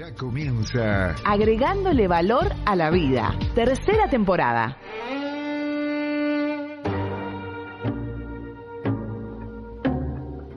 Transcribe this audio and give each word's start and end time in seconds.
Ya 0.00 0.14
comienza 0.14 1.14
Agregándole 1.26 2.08
valor 2.08 2.46
a 2.64 2.74
la 2.74 2.90
vida. 2.90 3.34
Tercera 3.54 4.08
temporada. 4.08 4.78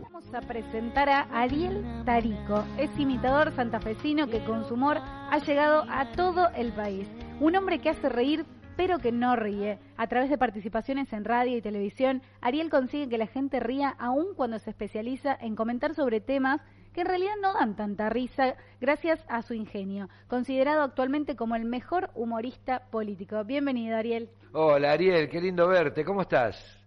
Vamos 0.02 0.34
a 0.34 0.40
presentar 0.48 1.10
a 1.10 1.24
Ariel 1.34 1.84
Tarico. 2.06 2.64
Es 2.78 2.98
imitador 2.98 3.54
santafesino 3.54 4.28
que 4.28 4.46
con 4.46 4.64
su 4.64 4.76
humor 4.76 5.00
ha 5.02 5.38
llegado 5.40 5.84
a 5.90 6.14
todo 6.14 6.48
el 6.56 6.72
país. 6.72 7.10
Un 7.42 7.58
hombre 7.58 7.80
que 7.80 7.90
hace 7.90 8.08
reír 8.08 8.46
pero 8.78 9.00
que 9.00 9.12
no 9.12 9.36
ríe. 9.36 9.78
A 9.98 10.08
través 10.08 10.30
de 10.30 10.38
participaciones 10.38 11.12
en 11.12 11.26
radio 11.26 11.58
y 11.58 11.62
televisión, 11.62 12.22
Ariel 12.40 12.70
consigue 12.70 13.10
que 13.10 13.18
la 13.18 13.28
gente 13.28 13.60
ría 13.60 13.90
aun 14.00 14.28
cuando 14.36 14.58
se 14.60 14.70
especializa 14.70 15.36
en 15.36 15.58
comentar 15.58 15.94
sobre 15.96 16.22
temas 16.22 16.62
que 16.94 17.02
en 17.02 17.08
realidad 17.08 17.34
no 17.42 17.54
dan 17.54 17.76
tanta 17.76 18.10
risa 18.10 18.56
gracias 18.80 19.24
a 19.28 19.42
su 19.42 19.54
ingenio, 19.54 20.10
considerado 20.28 20.84
actualmente 20.84 21.36
como 21.36 21.56
el 21.56 21.66
mejor 21.66 22.12
humorista 22.14 22.84
político. 22.92 23.44
Bienvenido, 23.44 23.98
Ariel. 23.98 24.30
Hola, 24.54 24.92
Ariel, 24.92 25.30
qué 25.30 25.42
lindo 25.42 25.68
verte. 25.68 26.06
¿Cómo 26.06 26.22
estás? 26.22 26.80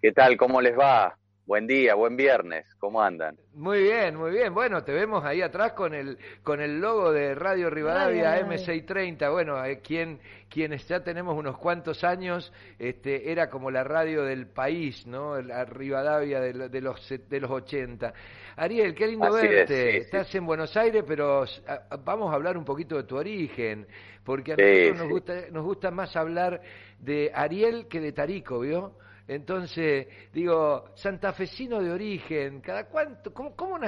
¿Qué 0.00 0.12
tal? 0.12 0.36
¿Cómo 0.36 0.60
les 0.60 0.78
va? 0.78 1.18
Buen 1.44 1.66
día, 1.66 1.94
buen 1.96 2.16
viernes. 2.16 2.64
¿Cómo 2.78 3.02
andan? 3.02 3.36
Muy 3.54 3.82
bien, 3.82 4.14
muy 4.16 4.30
bien. 4.30 4.54
Bueno, 4.54 4.84
te 4.84 4.92
vemos 4.92 5.24
ahí 5.24 5.42
atrás 5.42 5.72
con 5.72 5.92
el 5.92 6.16
con 6.44 6.60
el 6.60 6.80
logo 6.80 7.10
de 7.12 7.34
Radio 7.34 7.68
Rivadavia 7.68 8.30
Radio 8.30 8.46
M630. 8.46 9.30
Bueno, 9.32 9.62
eh, 9.64 9.80
quien, 9.80 10.20
quienes 10.48 10.86
ya 10.86 11.02
tenemos 11.02 11.36
unos 11.36 11.58
cuantos 11.58 12.04
años, 12.04 12.52
este, 12.78 13.32
era 13.32 13.50
como 13.50 13.72
la 13.72 13.82
radio 13.82 14.22
del 14.24 14.46
país, 14.46 15.04
¿no? 15.06 15.40
La 15.42 15.64
Rivadavia 15.64 16.40
de, 16.40 16.68
de 16.68 16.80
los 16.80 17.00
se- 17.06 17.18
de 17.18 17.40
los 17.40 17.50
80. 17.50 18.14
Ariel, 18.56 18.94
qué 18.94 19.08
lindo 19.08 19.26
Así 19.26 19.46
verte. 19.48 19.66
sí, 19.66 19.90
sí. 19.90 19.96
Estás 19.98 20.34
en 20.36 20.46
Buenos 20.46 20.76
Aires, 20.76 21.02
pero 21.06 21.44
ah, 21.66 21.96
vamos 22.04 22.30
a 22.32 22.36
hablar 22.36 22.56
un 22.56 22.64
poquito 22.64 22.96
de 22.96 23.02
tu 23.02 23.16
origen, 23.16 23.86
porque 24.24 24.52
a 24.52 24.56
Sí, 24.56 24.62
nosotros 24.62 24.98
nos 24.98 25.08
gusta 25.08 25.34
nos 25.50 25.64
gusta 25.64 25.90
más 25.90 26.14
hablar 26.16 26.62
de 27.00 27.32
Ariel 27.34 27.88
que 27.88 28.00
de 28.00 28.12
Tarico, 28.12 28.60
¿vio? 28.60 28.96
Entonces, 29.34 30.06
digo, 30.32 30.90
santafesino 30.94 31.80
de 31.80 31.90
origen, 31.90 32.60
¿cada 32.60 32.88
cuánto, 32.88 33.32
cómo, 33.32 33.56
cómo 33.56 33.78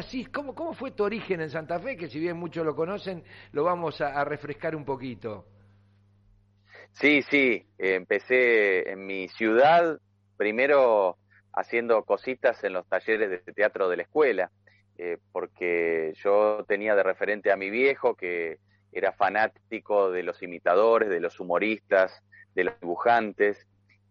cómo, 0.55 0.73
fue 0.73 0.93
tu 0.93 1.05
origen 1.05 1.43
en 1.43 1.51
Santa 1.51 1.79
Fe? 1.79 1.97
Que 1.97 2.09
si 2.09 2.19
bien 2.19 2.37
muchos 2.37 2.65
lo 2.65 2.75
conocen, 2.75 3.23
lo 3.53 3.65
vamos 3.65 4.01
a, 4.01 4.25
refrescar 4.25 4.75
un 4.75 4.85
poquito. 4.85 5.45
Sí, 6.93 7.23
sí, 7.23 7.67
empecé 7.77 8.91
en 8.91 9.07
mi 9.07 9.29
ciudad, 9.29 9.99
primero 10.37 11.19
haciendo 11.53 12.03
cositas 12.05 12.63
en 12.65 12.73
los 12.73 12.87
talleres 12.89 13.31
de 13.31 13.53
teatro 13.53 13.89
de 13.89 13.97
la 13.99 14.03
escuela, 14.05 14.51
eh, 14.97 15.19
porque 15.33 16.13
yo 16.17 16.65
tenía 16.67 16.95
de 16.95 17.03
referente 17.03 17.53
a 17.53 17.57
mi 17.57 17.69
viejo, 17.69 18.15
que 18.15 18.59
era 18.93 19.13
fanático 19.13 20.11
de 20.11 20.23
los 20.23 20.43
imitadores, 20.43 21.11
de 21.11 21.21
los 21.21 21.39
humoristas, 21.41 22.23
de 22.55 22.65
los 22.65 22.81
dibujantes, 22.81 23.67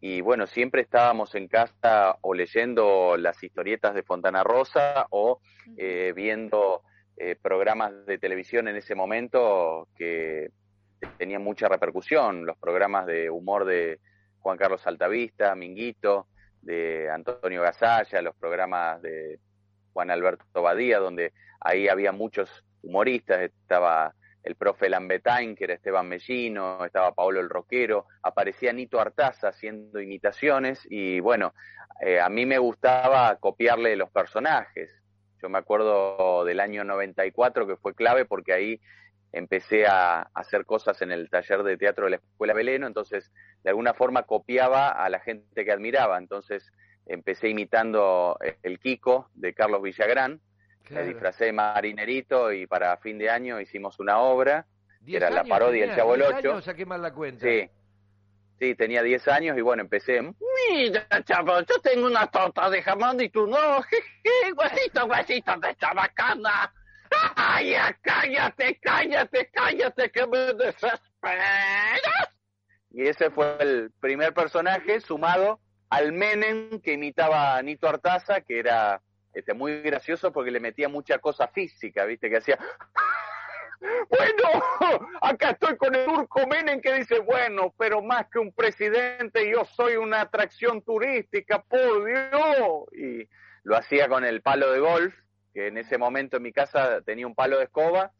y 0.05 0.19
bueno, 0.19 0.47
siempre 0.47 0.81
estábamos 0.81 1.33
en 1.33 1.47
casa 1.47 2.17
o 2.19 2.33
leyendo 2.33 3.15
las 3.15 3.41
historietas 3.41 3.95
de 3.95 4.03
Fontana 4.03 4.43
Rosa 4.43 5.07
o 5.11 5.39
eh, 5.77 6.11
viendo 6.13 6.81
eh, 7.15 7.37
programas 7.41 8.05
de 8.05 8.17
televisión 8.17 8.67
en 8.67 8.75
ese 8.75 8.95
momento 8.95 9.87
que 9.95 10.49
tenían 11.17 11.41
mucha 11.41 11.69
repercusión, 11.69 12.45
los 12.45 12.57
programas 12.57 13.05
de 13.05 13.29
humor 13.29 13.63
de 13.63 14.01
Juan 14.39 14.57
Carlos 14.57 14.85
Altavista, 14.85 15.55
Minguito, 15.55 16.27
de 16.61 17.09
Antonio 17.09 17.61
Gasalla, 17.61 18.21
los 18.21 18.35
programas 18.35 19.01
de 19.01 19.39
Juan 19.93 20.11
Alberto 20.11 20.61
Badía, 20.61 20.99
donde 20.99 21.31
ahí 21.61 21.87
había 21.87 22.11
muchos 22.11 22.65
humoristas, 22.81 23.43
estaba 23.43 24.13
el 24.43 24.55
profe 24.55 24.89
Lambetain, 24.89 25.55
que 25.55 25.63
era 25.63 25.73
Esteban 25.73 26.07
Mellino, 26.07 26.83
estaba 26.85 27.13
Paolo 27.13 27.39
el 27.39 27.49
Roquero, 27.49 28.07
aparecía 28.21 28.73
Nito 28.73 28.99
Artaza 28.99 29.49
haciendo 29.49 30.01
imitaciones 30.01 30.85
y 30.89 31.19
bueno, 31.21 31.53
eh, 32.01 32.19
a 32.19 32.29
mí 32.29 32.45
me 32.45 32.57
gustaba 32.57 33.37
copiarle 33.37 33.95
los 33.95 34.09
personajes. 34.09 34.91
Yo 35.41 35.49
me 35.49 35.57
acuerdo 35.57 36.43
del 36.45 36.59
año 36.59 36.83
94 36.83 37.67
que 37.67 37.77
fue 37.77 37.95
clave 37.95 38.25
porque 38.25 38.53
ahí 38.53 38.81
empecé 39.31 39.87
a 39.87 40.29
hacer 40.33 40.65
cosas 40.65 41.01
en 41.01 41.11
el 41.11 41.29
taller 41.29 41.63
de 41.63 41.77
teatro 41.77 42.05
de 42.05 42.11
la 42.11 42.17
Escuela 42.17 42.53
Beleno, 42.53 42.85
entonces 42.85 43.31
de 43.63 43.69
alguna 43.69 43.93
forma 43.93 44.23
copiaba 44.23 44.89
a 44.89 45.09
la 45.09 45.19
gente 45.19 45.65
que 45.65 45.71
admiraba. 45.71 46.17
Entonces 46.17 46.71
empecé 47.05 47.49
imitando 47.49 48.37
el 48.61 48.79
Kiko 48.79 49.29
de 49.33 49.53
Carlos 49.53 49.81
Villagrán, 49.81 50.41
me 50.89 51.03
disfracé 51.03 51.45
de 51.45 51.53
marinerito 51.53 52.51
y 52.51 52.67
para 52.67 52.97
fin 52.97 53.17
de 53.17 53.29
año 53.29 53.59
hicimos 53.59 53.99
una 53.99 54.19
obra, 54.19 54.65
que 54.99 55.05
¿Diez 55.05 55.21
era 55.21 55.29
la 55.29 55.43
parodia 55.43 55.87
del? 55.87 55.95
Chavo 55.95 56.15
el 56.15 56.21
¿Diez 56.21 56.33
Ocho. 56.35 56.51
años? 56.51 56.63
saqué 56.65 56.85
mal 56.85 57.01
la 57.01 57.13
cuenta. 57.13 57.45
Sí, 57.45 57.69
sí, 58.59 58.75
tenía 58.75 59.01
10 59.01 59.27
años 59.27 59.57
y 59.57 59.61
bueno, 59.61 59.81
empecé, 59.81 60.21
mira 60.21 61.07
chavo, 61.23 61.59
yo 61.59 61.79
tengo 61.81 62.07
una 62.07 62.27
torta 62.27 62.69
de 62.69 62.81
jamón 62.81 63.19
y 63.21 63.29
tú 63.29 63.47
no, 63.47 63.81
jeje, 63.83 64.53
huesito, 64.55 65.05
huesito 65.05 65.57
de 65.57 65.75
chabacana. 65.75 66.73
¡Ay, 67.35 67.75
cállate, 68.01 68.79
cállate, 68.81 69.49
cállate, 69.53 70.09
que 70.09 70.25
me 70.27 70.53
desesperas! 70.53 72.01
Y 72.91 73.07
ese 73.07 73.29
fue 73.29 73.57
el 73.59 73.91
primer 73.99 74.33
personaje 74.33 74.99
sumado 74.99 75.59
al 75.89 76.11
Menem 76.11 76.79
que 76.81 76.93
imitaba 76.93 77.55
a 77.55 77.61
Nito 77.61 77.87
Artaza, 77.87 78.41
que 78.41 78.59
era 78.59 79.01
este, 79.33 79.53
muy 79.53 79.81
gracioso 79.81 80.31
porque 80.31 80.51
le 80.51 80.59
metía 80.59 80.89
mucha 80.89 81.19
cosa 81.19 81.47
física, 81.47 82.05
¿viste? 82.05 82.29
Que 82.29 82.37
hacía... 82.37 82.57
Bueno, 84.09 85.09
acá 85.21 85.51
estoy 85.51 85.75
con 85.75 85.93
el 85.93 86.07
Urco 86.07 86.47
Menem 86.47 86.79
que 86.79 86.93
dice, 86.93 87.19
bueno, 87.19 87.73
pero 87.77 88.01
más 88.01 88.27
que 88.29 88.39
un 88.39 88.53
presidente, 88.53 89.49
yo 89.51 89.65
soy 89.65 89.97
una 89.97 90.21
atracción 90.21 90.81
turística, 90.81 91.61
por 91.63 92.05
Dios. 92.05 92.83
Y 92.93 93.27
lo 93.63 93.75
hacía 93.75 94.07
con 94.07 94.23
el 94.23 94.41
palo 94.41 94.71
de 94.71 94.79
golf, 94.79 95.13
que 95.53 95.67
en 95.67 95.77
ese 95.77 95.97
momento 95.97 96.37
en 96.37 96.43
mi 96.43 96.53
casa 96.53 97.01
tenía 97.01 97.27
un 97.27 97.35
palo 97.35 97.57
de 97.57 97.65
escoba, 97.65 98.11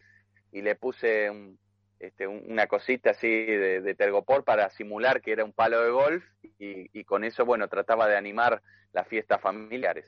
y 0.52 0.62
le 0.62 0.76
puse 0.76 1.30
un- 1.30 1.58
este, 2.00 2.28
un- 2.28 2.44
una 2.52 2.68
cosita 2.68 3.12
así 3.12 3.30
de, 3.46 3.80
de 3.80 3.96
tergopor 3.96 4.44
para 4.44 4.70
simular 4.72 5.22
que 5.22 5.32
era 5.32 5.46
un 5.46 5.54
palo 5.54 5.82
de 5.82 5.92
golf, 5.92 6.26
y 6.60 7.04
con 7.06 7.24
eso, 7.24 7.46
bueno, 7.46 7.70
trataba 7.70 8.10
de 8.10 8.18
animar 8.18 8.62
las 8.92 9.08
fiestas 9.08 9.40
familiares. 9.40 10.06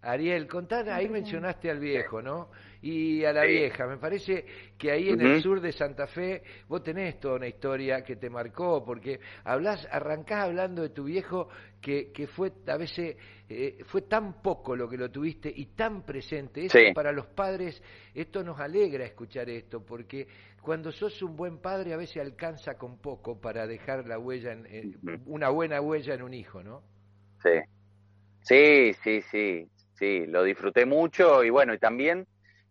Ariel, 0.00 0.46
contá, 0.46 0.84
ahí 0.94 1.08
mencionaste 1.08 1.70
al 1.70 1.80
viejo, 1.80 2.22
¿no? 2.22 2.50
Y 2.80 3.24
a 3.24 3.32
la 3.32 3.42
Sí. 3.42 3.48
vieja. 3.48 3.86
Me 3.86 3.96
parece 3.96 4.44
que 4.78 4.92
ahí 4.92 5.10
en 5.10 5.20
el 5.20 5.42
sur 5.42 5.60
de 5.60 5.72
Santa 5.72 6.06
Fe 6.06 6.42
vos 6.68 6.82
tenés 6.84 7.18
toda 7.18 7.34
una 7.34 7.48
historia 7.48 8.04
que 8.04 8.14
te 8.14 8.30
marcó, 8.30 8.84
porque 8.84 9.18
hablás, 9.42 9.88
arrancás 9.90 10.44
hablando 10.44 10.82
de 10.82 10.90
tu 10.90 11.04
viejo 11.04 11.48
que, 11.80 12.12
que 12.12 12.28
fue 12.28 12.52
a 12.68 12.76
veces 12.76 13.16
eh, 13.48 13.78
fue 13.86 14.02
tan 14.02 14.40
poco 14.40 14.76
lo 14.76 14.88
que 14.88 14.96
lo 14.96 15.10
tuviste 15.10 15.52
y 15.54 15.66
tan 15.74 16.02
presente. 16.02 16.66
Eso 16.66 16.78
Sí. 16.78 16.92
para 16.94 17.10
los 17.10 17.26
padres, 17.26 17.82
esto 18.14 18.44
nos 18.44 18.60
alegra 18.60 19.04
escuchar 19.04 19.50
esto, 19.50 19.84
porque 19.84 20.28
cuando 20.62 20.92
sos 20.92 21.20
un 21.22 21.34
buen 21.34 21.58
padre 21.58 21.92
a 21.92 21.96
veces 21.96 22.18
alcanza 22.18 22.74
con 22.74 22.98
poco 22.98 23.40
para 23.40 23.66
dejar 23.66 24.06
la 24.06 24.18
huella, 24.20 24.52
en, 24.52 24.94
Ujú. 25.02 25.22
una 25.26 25.48
buena 25.48 25.80
huella 25.80 26.14
en 26.14 26.22
un 26.22 26.34
hijo, 26.34 26.62
¿no? 26.62 26.82
Sí, 27.42 27.50
sí, 28.42 28.92
sí, 29.02 29.22
sí, 29.22 29.70
sí, 29.98 30.26
lo 30.26 30.44
disfruté 30.44 30.86
mucho 30.86 31.42
y 31.44 31.50
bueno, 31.50 31.74
y 31.74 31.78
también 31.78 32.26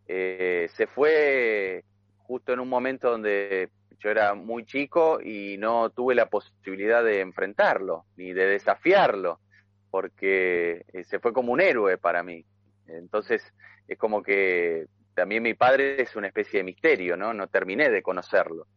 eh, 0.07 0.67
se 0.73 0.87
fue 0.87 1.83
justo 2.19 2.53
en 2.53 2.59
un 2.59 2.69
momento 2.69 3.11
donde 3.11 3.69
yo 3.99 4.09
era 4.09 4.33
muy 4.33 4.65
chico 4.65 5.19
y 5.21 5.57
no 5.57 5.89
tuve 5.89 6.15
la 6.15 6.27
posibilidad 6.27 7.03
de 7.03 7.21
enfrentarlo 7.21 8.05
ni 8.15 8.31
de 8.31 8.45
desafiarlo, 8.47 9.39
porque 9.89 10.85
eh, 10.93 11.03
se 11.03 11.19
fue 11.19 11.33
como 11.33 11.51
un 11.51 11.61
héroe 11.61 11.97
para 11.97 12.23
mí. 12.23 12.45
Entonces, 12.87 13.41
es 13.87 13.97
como 13.97 14.21
que 14.21 14.85
también 15.13 15.43
mi 15.43 15.55
padre 15.55 16.01
es 16.01 16.15
una 16.15 16.27
especie 16.27 16.59
de 16.59 16.63
misterio, 16.63 17.17
¿no? 17.17 17.33
No 17.33 17.47
terminé 17.47 17.89
de 17.89 18.03
conocerlo. 18.03 18.67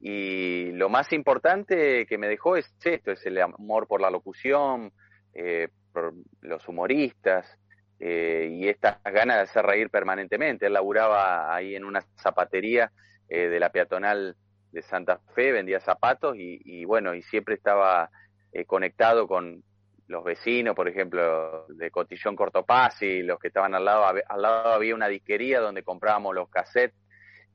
Y 0.00 0.72
lo 0.72 0.88
más 0.88 1.12
importante 1.12 2.06
que 2.06 2.18
me 2.18 2.28
dejó 2.28 2.56
es 2.56 2.72
esto, 2.82 3.12
es 3.12 3.24
el 3.26 3.38
amor 3.40 3.86
por 3.86 4.00
la 4.00 4.10
locución, 4.10 4.92
eh, 5.34 5.68
por 5.92 6.14
los 6.40 6.66
humoristas 6.68 7.58
eh, 7.98 8.48
y 8.50 8.68
estas 8.68 9.02
ganas 9.04 9.36
de 9.36 9.42
hacer 9.42 9.64
reír 9.64 9.90
permanentemente. 9.90 10.66
Él 10.66 10.72
laburaba 10.74 11.54
ahí 11.54 11.74
en 11.74 11.84
una 11.84 12.02
zapatería 12.16 12.92
eh, 13.28 13.48
de 13.48 13.60
la 13.60 13.70
peatonal 13.70 14.36
de 14.72 14.82
Santa 14.82 15.20
Fe, 15.34 15.52
vendía 15.52 15.80
zapatos 15.80 16.36
y, 16.36 16.84
bueno, 16.84 17.14
y 17.14 17.22
siempre 17.22 17.54
estaba 17.54 18.10
eh, 18.52 18.64
conectado 18.64 19.26
con 19.26 19.62
los 20.06 20.22
vecinos, 20.22 20.74
por 20.74 20.88
ejemplo, 20.88 21.66
de 21.68 21.90
Cotillón 21.90 22.36
Cortopasi, 22.36 23.22
los 23.22 23.38
que 23.38 23.48
estaban 23.48 23.74
al 23.74 23.84
lado, 23.84 24.04
al 24.04 24.42
lado 24.42 24.72
había 24.72 24.94
una 24.94 25.08
disquería 25.08 25.60
donde 25.60 25.82
comprábamos 25.82 26.34
los 26.34 26.48
cassettes 26.48 26.96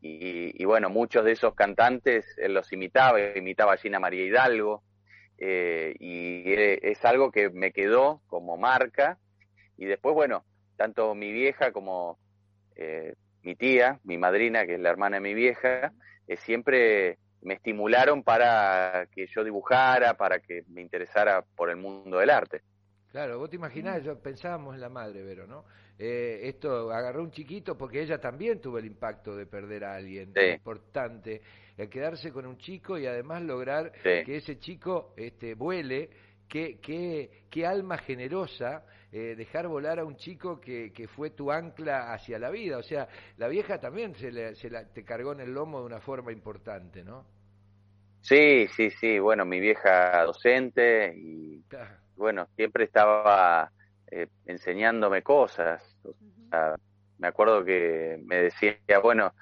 y, 0.02 0.62
y 0.62 0.66
bueno, 0.66 0.90
muchos 0.90 1.24
de 1.24 1.34
esos 1.34 1.54
cantantes 1.54 2.26
él 2.38 2.54
los 2.54 2.74
imitaba, 2.74 3.20
imitaba 3.36 3.74
a 3.74 3.78
Gina 3.78 4.00
María 4.00 4.26
Hidalgo, 4.26 4.84
eh, 5.44 5.96
y 6.00 6.54
eh, 6.54 6.80
es 6.84 7.04
algo 7.04 7.32
que 7.32 7.50
me 7.50 7.72
quedó 7.72 8.22
como 8.28 8.58
marca. 8.58 9.18
Y 9.82 9.86
después, 9.86 10.14
bueno, 10.14 10.44
tanto 10.78 11.16
mi 11.16 11.32
vieja 11.32 11.72
como 11.72 12.20
eh, 12.76 13.16
mi 13.42 13.56
tía, 13.56 14.00
mi 14.04 14.16
madrina, 14.16 14.68
que 14.68 14.76
es 14.76 14.80
la 14.80 14.92
hermana 14.92 15.18
de 15.18 15.22
mi 15.22 15.34
vieja, 15.34 15.92
eh, 16.28 16.38
siempre 16.38 17.18
me 17.42 17.56
estimularon 17.56 18.22
para 18.22 19.08
que 19.12 19.26
yo 19.26 19.44
dibujara, 19.44 20.14
para 20.14 20.38
que 20.38 20.62
me 20.68 20.82
interesara 20.82 21.44
por 21.56 21.72
el 21.72 21.78
mundo 21.78 22.20
del 22.20 22.30
arte. 22.30 22.62
Claro, 23.10 23.40
vos 23.40 23.50
te 23.50 23.56
imaginás, 23.56 24.04
yo 24.04 24.20
pensábamos 24.20 24.76
en 24.76 24.82
la 24.82 24.90
madre, 24.90 25.24
Vero, 25.24 25.48
¿no? 25.48 25.66
Eh, 25.98 26.42
esto 26.44 26.92
agarró 26.92 27.24
un 27.24 27.32
chiquito 27.32 27.76
porque 27.76 28.04
ella 28.04 28.20
también 28.20 28.62
tuvo 28.62 28.78
el 28.78 28.86
impacto 28.86 29.36
de 29.36 29.48
perder 29.48 29.84
a 29.84 29.96
alguien 29.96 30.32
importante, 30.54 31.42
el 31.76 31.90
quedarse 31.90 32.32
con 32.32 32.46
un 32.46 32.60
chico 32.60 33.00
y 33.00 33.08
además 33.08 33.42
lograr 33.42 33.92
que 34.04 34.36
ese 34.36 34.60
chico 34.60 35.16
este, 35.18 35.56
vuele, 35.56 36.12
qué, 36.52 36.80
qué, 36.82 37.46
qué 37.50 37.66
alma 37.66 37.98
generosa 37.98 38.84
eh, 39.10 39.36
dejar 39.38 39.70
volar 39.70 40.00
a 40.00 40.04
un 40.04 40.18
chico 40.18 40.60
que, 40.60 40.92
que 40.92 41.08
fue 41.08 41.30
tu 41.30 41.50
ancla 41.50 42.12
hacia 42.14 42.38
la 42.38 42.50
vida. 42.50 42.78
O 42.78 42.84
sea, 42.84 43.08
la 43.38 43.48
vieja 43.48 43.80
también 43.80 44.14
se, 44.16 44.34
le, 44.34 44.54
se 44.56 44.70
la, 44.70 44.86
te 44.86 45.06
cargó 45.06 45.32
en 45.32 45.40
el 45.40 45.54
lomo 45.54 45.80
de 45.80 45.86
una 45.86 46.02
forma 46.02 46.34
importante, 46.34 47.06
¿no? 47.06 47.26
Sí, 48.20 48.68
sí, 48.76 48.92
sí. 48.92 49.18
Bueno, 49.18 49.46
mi 49.46 49.62
vieja 49.62 50.24
docente 50.26 51.14
y 51.16 51.64
bueno, 52.18 52.48
siempre 52.58 52.84
estaba 52.84 53.72
eh, 54.12 54.28
enseñándome 54.46 55.24
cosas. 55.24 55.82
me 57.18 57.28
acuerdo 57.30 57.64
que 57.64 58.22
me 58.26 58.44
decía, 58.44 58.76
bueno, 59.02 59.34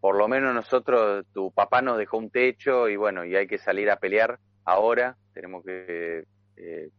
por 0.00 0.16
lo 0.18 0.26
menos 0.26 0.52
nosotros, 0.52 1.24
tu 1.32 1.52
papá 1.52 1.80
nos 1.80 1.96
dejó 1.96 2.18
un 2.18 2.30
techo 2.30 2.88
y 2.88 2.96
bueno, 2.96 3.24
y 3.24 3.36
hay 3.36 3.46
que 3.46 3.58
salir 3.58 3.88
a 3.88 4.00
pelear 4.00 4.40
ahora. 4.64 5.16
Tenemos 5.32 5.64
que 5.64 6.24
eh, 6.56 6.90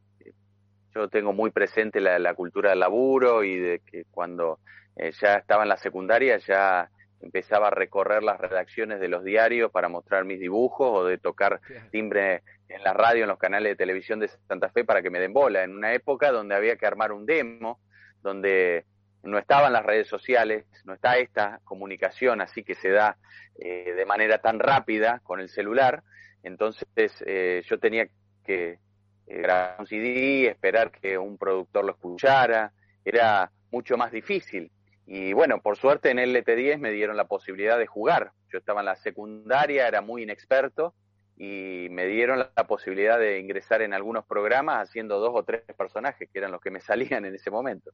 yo 0.94 1.08
tengo 1.10 1.34
muy 1.34 1.52
presente 1.52 2.02
la, 2.02 2.34
cultura 2.34 2.72
del 2.72 2.80
laburo 2.80 3.44
y 3.44 3.58
de 3.58 3.80
que 3.80 4.06
cuando 4.06 4.60
eh, 4.96 5.12
ya 5.12 5.36
estaba 5.36 5.64
en 5.64 5.70
la 5.70 5.78
secundaria 5.78 6.38
ya 6.38 6.90
empezaba 7.22 7.68
a 7.68 7.72
recorrer 7.72 8.24
las 8.24 8.40
redacciones 8.40 9.00
de 9.00 9.08
los 9.08 9.24
diarios 9.24 9.72
para 9.72 9.90
mostrar 9.90 10.26
mis 10.26 10.40
dibujos 10.40 10.90
o 10.92 11.06
de 11.06 11.18
tocar 11.18 11.62
timbre 11.92 12.44
en 12.70 12.84
la 12.84 12.94
radio, 12.94 13.24
en 13.24 13.30
los 13.30 13.40
canales 13.40 13.72
de 13.72 13.76
televisión 13.76 14.20
de 14.20 14.30
Santa 14.48 14.70
Fe 14.70 14.84
para 14.84 15.02
que 15.02 15.10
me 15.10 15.20
den 15.20 15.34
bola, 15.34 15.64
en 15.64 15.76
una 15.76 15.94
época 15.94 16.32
donde 16.32 16.56
había 16.56 16.76
que 16.76 16.86
armar 16.86 17.12
un 17.12 17.26
demo, 17.26 17.80
donde 18.22 18.86
no 19.24 19.38
estaban 19.38 19.74
las 19.74 19.86
redes 19.86 20.08
sociales, 20.08 20.66
no 20.84 20.94
está 20.94 21.18
esta 21.18 21.60
comunicación 21.64 22.42
así 22.42 22.64
que 22.64 22.76
se 22.76 22.90
da 22.90 23.18
eh, 23.60 23.94
de 23.96 24.06
manera 24.06 24.40
tan 24.40 24.60
rápida 24.60 25.20
con 25.24 25.40
el 25.40 25.50
celular, 25.50 26.04
entonces 26.44 26.86
eh, 27.26 27.64
yo 27.66 27.80
tenía 27.80 28.08
que 28.46 28.80
grabar 29.28 29.76
un 29.80 29.88
CD, 29.88 30.48
esperar 30.48 30.92
que 30.92 31.18
un 31.18 31.38
productor 31.38 31.86
lo 31.86 31.92
escuchara, 31.92 32.72
era 33.04 33.52
mucho 33.72 33.98
más 33.98 34.12
difícil. 34.12 34.72
Y 35.06 35.34
bueno, 35.34 35.62
por 35.62 35.78
suerte 35.78 36.12
en 36.12 36.18
LT10 36.18 36.80
me 36.80 36.92
dieron 36.92 37.16
la 37.16 37.28
posibilidad 37.28 37.78
de 37.78 37.88
jugar. 37.88 38.32
Yo 38.52 38.58
estaba 38.58 38.82
en 38.82 38.88
la 38.88 38.96
secundaria, 38.96 39.88
era 39.88 40.02
muy 40.02 40.24
inexperto 40.24 40.94
y 41.38 41.88
me 41.92 42.08
dieron 42.08 42.40
la 42.40 42.68
posibilidad 42.68 43.20
de 43.20 43.40
ingresar 43.40 43.82
en 43.82 43.94
algunos 43.94 44.26
programas 44.26 44.90
haciendo 44.90 45.20
dos 45.20 45.32
o 45.34 45.44
tres 45.44 45.62
personajes, 45.78 46.30
que 46.32 46.40
eran 46.40 46.52
los 46.52 46.62
que 46.62 46.72
me 46.72 46.80
salían 46.82 47.26
en 47.26 47.36
ese 47.36 47.52
momento. 47.52 47.92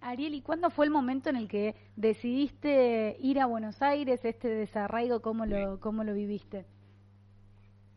Ariel, 0.00 0.34
¿y 0.34 0.42
cuándo 0.42 0.70
fue 0.70 0.84
el 0.84 0.90
momento 0.90 1.30
en 1.30 1.36
el 1.36 1.46
que 1.48 1.76
decidiste 1.94 3.16
ir 3.20 3.38
a 3.38 3.46
Buenos 3.46 3.82
Aires, 3.82 4.24
este 4.24 4.48
desarraigo, 4.48 5.22
cómo 5.22 5.46
lo, 5.46 5.78
cómo 5.78 6.02
lo 6.02 6.12
viviste? 6.12 6.66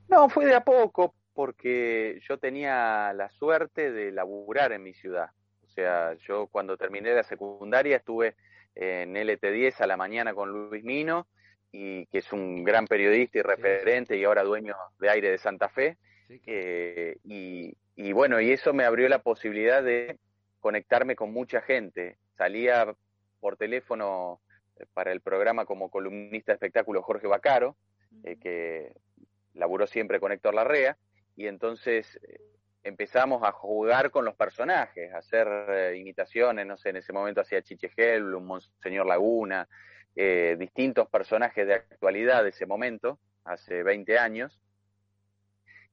No, 0.07 0.29
fue 0.29 0.45
de 0.45 0.53
a 0.53 0.63
poco, 0.63 1.15
porque 1.35 2.19
yo 2.27 2.39
tenía 2.39 3.13
la 3.13 3.29
suerte 3.29 3.91
de 3.91 4.11
laburar 4.11 4.71
en 4.71 4.81
mi 4.81 4.93
ciudad. 4.93 5.29
O 5.63 5.67
sea, 5.67 6.15
yo 6.25 6.47
cuando 6.47 6.77
terminé 6.77 7.13
la 7.13 7.23
secundaria 7.23 7.97
estuve 7.97 8.35
en 8.73 9.13
LT10 9.13 9.81
a 9.81 9.87
la 9.87 9.97
mañana 9.97 10.33
con 10.33 10.49
Luis 10.49 10.83
Mino, 10.83 11.27
y 11.77 12.05
que 12.07 12.19
es 12.19 12.31
un 12.31 12.63
gran 12.63 12.87
periodista 12.87 13.39
y 13.39 13.41
referente 13.41 14.17
y 14.17 14.23
ahora 14.23 14.43
dueño 14.43 14.75
de 14.97 15.09
aire 15.09 15.29
de 15.29 15.37
Santa 15.37 15.67
Fe. 15.67 15.97
Eh, 16.29 17.17
y, 17.23 18.13
bueno, 18.13 18.39
y 18.39 18.51
eso 18.51 18.73
me 18.73 18.85
abrió 18.85 19.09
la 19.09 19.19
posibilidad 19.19 19.83
de 19.83 20.17
conectarme 20.61 21.17
con 21.17 21.33
mucha 21.33 21.61
gente. 21.61 22.17
Salía 22.37 22.95
por 23.41 23.57
teléfono 23.57 24.39
eh, 24.77 24.85
para 24.93 25.11
el 25.11 25.19
programa 25.19 25.65
como 25.65 25.89
columnista 25.89 26.53
de 26.53 26.55
espectáculo 26.55 27.03
Jorge 27.03 27.27
Bacaro, 27.27 27.75
eh, 28.23 28.37
que 28.37 28.93
laburó 29.53 29.85
siempre 29.85 30.21
con 30.21 30.31
Héctor 30.31 30.53
Larrea, 30.53 30.97
y 31.35 31.47
entonces 31.47 32.19
eh, 32.23 32.39
empezamos 32.83 33.43
a 33.43 33.51
jugar 33.51 34.11
con 34.11 34.25
los 34.25 34.35
personajes, 34.35 35.13
a 35.13 35.17
hacer 35.17 35.47
eh, 35.47 35.97
imitaciones, 35.97 36.65
no 36.65 36.77
sé, 36.77 36.89
en 36.89 36.97
ese 36.97 37.13
momento 37.13 37.41
hacía 37.41 37.61
Chichegel, 37.61 38.33
un 38.33 38.45
Monseñor 38.45 39.05
Laguna, 39.05 39.67
eh, 40.15 40.55
distintos 40.57 41.09
personajes 41.09 41.67
de 41.67 41.73
actualidad 41.73 42.43
de 42.43 42.49
ese 42.49 42.65
momento, 42.65 43.19
hace 43.43 43.83
20 43.83 44.17
años, 44.17 44.61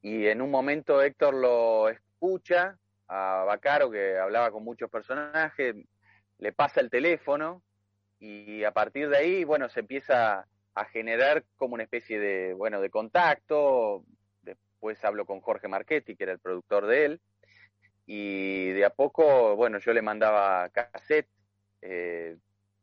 y 0.00 0.26
en 0.26 0.42
un 0.42 0.50
momento 0.50 1.02
Héctor 1.02 1.34
lo 1.34 1.88
escucha 1.88 2.76
a 3.08 3.44
Bacaro, 3.46 3.90
que 3.90 4.18
hablaba 4.18 4.50
con 4.50 4.64
muchos 4.64 4.90
personajes, 4.90 5.74
le 6.38 6.52
pasa 6.52 6.80
el 6.80 6.90
teléfono, 6.90 7.62
y 8.18 8.62
a 8.62 8.70
partir 8.70 9.08
de 9.08 9.16
ahí, 9.16 9.44
bueno, 9.44 9.68
se 9.68 9.80
empieza 9.80 10.46
a 10.74 10.84
generar 10.84 11.44
como 11.56 11.74
una 11.74 11.82
especie 11.82 12.20
de, 12.20 12.54
bueno, 12.54 12.80
de 12.80 12.88
contacto, 12.88 14.04
después 14.82 15.04
hablo 15.04 15.24
con 15.24 15.40
Jorge 15.40 15.68
Marchetti, 15.68 16.16
que 16.16 16.24
era 16.24 16.32
el 16.32 16.40
productor 16.40 16.86
de 16.86 17.04
él, 17.04 17.20
y 18.04 18.70
de 18.72 18.84
a 18.84 18.90
poco, 18.90 19.54
bueno, 19.54 19.78
yo 19.78 19.92
le 19.92 20.02
mandaba 20.02 20.68
cassette, 20.70 21.28
eh, 21.80 22.36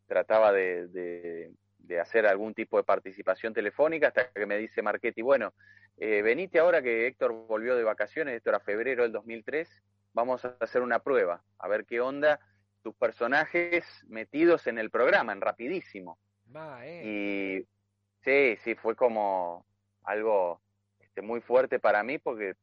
trataba 0.06 0.50
de, 0.50 1.52
hacer 2.00 2.26
algún 2.26 2.54
tipo 2.54 2.78
de 2.78 2.84
participación 2.84 3.52
telefónica 3.52 4.08
hasta 4.08 4.32
que 4.32 4.46
me 4.46 4.56
dice 4.56 4.80
Marchetti, 4.80 5.20
bueno, 5.20 5.52
eh, 5.98 6.22
venite 6.22 6.58
ahora 6.58 6.80
que 6.80 7.06
Héctor 7.06 7.32
volvió 7.32 7.76
de 7.76 7.84
vacaciones, 7.84 8.34
esto 8.34 8.48
era 8.48 8.60
febrero 8.60 9.02
del 9.02 9.12
2003, 9.12 9.68
vamos 10.14 10.42
a 10.46 10.56
hacer 10.60 10.80
una 10.80 11.00
prueba, 11.00 11.42
a 11.58 11.68
ver 11.68 11.84
qué 11.84 12.00
onda 12.00 12.40
tus 12.82 12.94
personajes 12.94 13.84
metidos 14.08 14.66
en 14.68 14.78
el 14.78 14.88
programa, 14.88 15.32
en 15.32 15.42
rapidísimo. 15.42 16.18
Eh. 16.82 17.02
Y 17.04 18.24
sí, 18.24 18.56
sí, 18.64 18.74
fue 18.74 18.96
como 18.96 19.66
algo 20.04 20.62
este, 21.20 21.26
muy 21.26 21.40
fuerte 21.40 21.78
para 21.78 22.02
mí 22.02 22.18
porque 22.18 22.54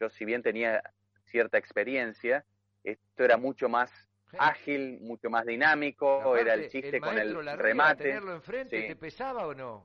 yo 0.00 0.08
si 0.10 0.24
bien 0.24 0.42
tenía 0.42 0.82
cierta 1.26 1.58
experiencia, 1.58 2.44
esto 2.84 3.24
era 3.24 3.36
mucho 3.36 3.68
más 3.68 3.90
ágil, 4.38 4.98
mucho 5.00 5.28
más 5.30 5.44
dinámico, 5.44 6.36
era 6.36 6.54
el 6.54 6.68
chiste 6.68 7.00
con 7.00 7.18
el 7.18 7.34
remate. 7.58 8.04
¿Tenerlo 8.04 8.34
enfrente 8.34 8.82
te 8.82 8.96
pesaba 8.96 9.46
o 9.46 9.54
no? 9.54 9.84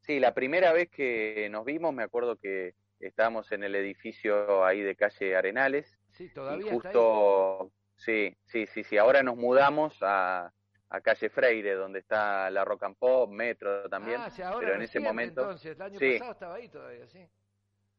Sí, 0.00 0.18
la 0.18 0.32
primera 0.32 0.72
vez 0.72 0.88
que 0.88 1.48
nos 1.50 1.64
vimos 1.64 1.92
me 1.92 2.02
acuerdo 2.02 2.36
que 2.36 2.74
estábamos 2.98 3.52
en 3.52 3.64
el 3.64 3.74
edificio 3.74 4.64
ahí 4.64 4.80
de 4.80 4.96
calle 4.96 5.36
Arenales. 5.36 5.98
Sí, 6.12 6.28
todavía 6.30 6.72
justo, 6.72 7.70
sí, 7.96 8.36
sí, 8.46 8.66
sí, 8.66 8.84
sí, 8.84 8.98
ahora 8.98 9.22
nos 9.22 9.36
mudamos 9.36 9.96
a, 10.00 10.52
a 10.90 11.00
calle 11.00 11.30
Freire, 11.30 11.74
donde 11.74 12.00
está 12.00 12.50
la 12.50 12.64
Rock 12.64 12.82
and 12.82 12.96
Pop, 12.96 13.30
Metro 13.30 13.88
también. 13.88 14.20
Ah, 14.20 14.56
pero 14.58 14.74
en 14.74 14.82
ese 14.82 14.98
momento. 14.98 15.42
Entonces, 15.42 15.76
el 15.76 15.82
año 15.82 15.98
pasado 15.98 16.32
estaba 16.32 16.54
ahí 16.56 16.68
todavía, 16.68 17.06
sí. 17.06 17.26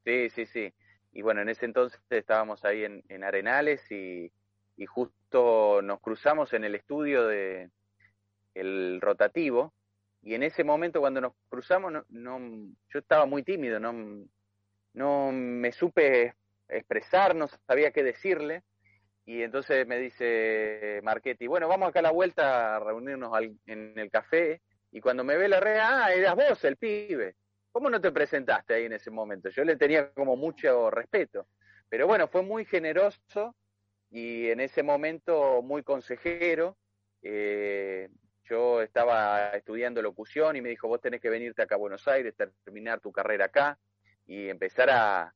Sí, 0.03 0.29
sí, 0.29 0.45
sí. 0.45 0.74
Y 1.13 1.21
bueno, 1.21 1.41
en 1.41 1.50
ese 1.50 1.65
entonces 1.65 2.00
estábamos 2.10 2.63
ahí 2.65 2.83
en, 2.83 3.03
en 3.07 3.24
Arenales 3.24 3.89
y, 3.91 4.31
y, 4.77 4.86
justo 4.86 5.81
nos 5.81 6.00
cruzamos 6.01 6.53
en 6.53 6.63
el 6.63 6.75
estudio 6.75 7.27
de 7.27 7.69
el 8.55 9.00
rotativo. 9.01 9.74
Y 10.21 10.36
en 10.36 10.43
ese 10.43 10.63
momento 10.63 11.00
cuando 11.00 11.21
nos 11.21 11.33
cruzamos, 11.50 11.91
no, 11.91 12.05
no, 12.10 12.39
yo 12.89 13.00
estaba 13.00 13.25
muy 13.25 13.43
tímido, 13.43 13.79
no, 13.79 13.93
no 14.93 15.31
me 15.31 15.71
supe 15.71 16.36
expresar, 16.67 17.36
no 17.36 17.48
sabía 17.48 17.91
qué 17.91 18.03
decirle. 18.03 18.63
Y 19.25 19.43
entonces 19.43 19.85
me 19.87 19.99
dice 19.99 20.99
Marchetti, 21.03 21.47
bueno, 21.47 21.67
vamos 21.67 21.89
acá 21.89 21.99
a 21.99 22.03
la 22.03 22.11
vuelta 22.11 22.75
a 22.75 22.79
reunirnos 22.79 23.31
en 23.65 23.97
el 23.97 24.09
café. 24.09 24.61
Y 24.91 24.99
cuando 24.99 25.23
me 25.23 25.37
ve 25.37 25.47
la 25.47 25.59
red, 25.59 25.77
ah, 25.79 26.11
eras 26.13 26.35
vos, 26.35 26.63
el 26.65 26.77
pibe. 26.77 27.35
¿Cómo 27.71 27.89
no 27.89 28.01
te 28.01 28.11
presentaste 28.11 28.73
ahí 28.73 28.85
en 28.85 28.93
ese 28.93 29.11
momento? 29.11 29.49
Yo 29.49 29.63
le 29.63 29.77
tenía 29.77 30.11
como 30.11 30.35
mucho 30.35 30.91
respeto. 30.91 31.47
Pero 31.87 32.07
bueno, 32.07 32.27
fue 32.27 32.41
muy 32.41 32.65
generoso 32.65 33.55
y 34.09 34.47
en 34.47 34.59
ese 34.59 34.83
momento 34.83 35.61
muy 35.61 35.83
consejero. 35.83 36.77
Eh, 37.21 38.09
yo 38.43 38.81
estaba 38.81 39.51
estudiando 39.51 40.01
locución 40.01 40.57
y 40.57 40.61
me 40.61 40.69
dijo, 40.69 40.87
vos 40.87 40.99
tenés 40.99 41.21
que 41.21 41.29
venirte 41.29 41.61
acá 41.61 41.75
a 41.75 41.77
Buenos 41.77 42.07
Aires, 42.07 42.35
terminar 42.65 42.99
tu 42.99 43.11
carrera 43.11 43.45
acá 43.45 43.77
y 44.27 44.49
empezar 44.49 44.89
a, 44.89 45.33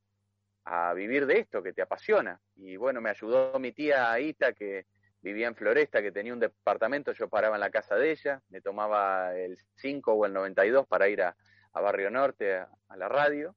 a 0.66 0.94
vivir 0.94 1.28
de 1.28 1.40
esto 1.40 1.62
que 1.62 1.74
te 1.74 1.84
apasiona. 1.84 2.40
Y 2.56 2.76
bueno, 2.76 3.00
me 3.00 3.12
ayudó 3.12 3.58
mi 3.60 3.72
tía 3.72 4.12
Aita, 4.12 4.54
que 4.54 4.86
vivía 5.22 5.48
en 5.48 5.56
Floresta, 5.56 6.02
que 6.02 6.12
tenía 6.12 6.34
un 6.34 6.40
departamento, 6.40 7.12
yo 7.14 7.30
paraba 7.30 7.56
en 7.56 7.62
la 7.62 7.72
casa 7.72 7.96
de 7.96 8.12
ella, 8.12 8.42
me 8.50 8.62
tomaba 8.62 9.36
el 9.36 9.58
5 9.76 10.14
o 10.14 10.26
el 10.26 10.34
92 10.34 10.86
para 10.88 11.08
ir 11.08 11.22
a, 11.22 11.36
Barrio 11.74 12.10
Norte, 12.10 12.56
a, 12.56 12.70
la 12.96 13.10
radio, 13.10 13.56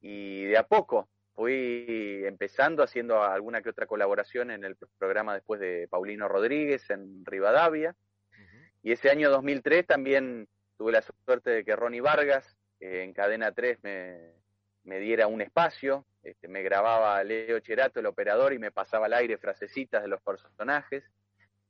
y 0.00 0.44
de 0.46 0.58
a 0.58 0.66
poco 0.66 1.08
fui 1.34 2.22
empezando 2.26 2.82
haciendo 2.82 3.22
alguna 3.22 3.62
que 3.62 3.70
otra 3.70 3.86
colaboración 3.86 4.50
en 4.50 4.64
el 4.64 4.76
programa 4.98 5.34
después 5.34 5.60
de 5.60 5.86
Paulino 5.88 6.28
Rodríguez 6.28 6.90
en 6.90 7.24
Rivadavia, 7.24 7.94
Y 8.82 8.92
ese 8.92 9.10
año 9.10 9.30
2003 9.30 9.86
también 9.86 10.48
tuve 10.76 10.92
la 10.92 11.02
suerte 11.02 11.50
de 11.50 11.64
que 11.64 11.76
Ronnie 11.76 12.00
Vargas 12.00 12.56
eh, 12.80 13.02
en 13.04 13.12
Cadena 13.12 13.52
3 13.52 13.78
me, 13.82 14.32
me 14.82 14.98
diera 14.98 15.28
un 15.28 15.40
espacio, 15.40 16.04
este, 16.22 16.48
me 16.48 16.62
grababa 16.62 17.22
Leo 17.24 17.58
Cherato, 17.60 18.00
el 18.00 18.06
operador, 18.06 18.52
y 18.52 18.58
me 18.58 18.70
pasaba 18.70 19.06
al 19.06 19.14
aire 19.14 19.38
frasecitas 19.38 20.02
de 20.02 20.08
los 20.08 20.20
personajes, 20.22 21.04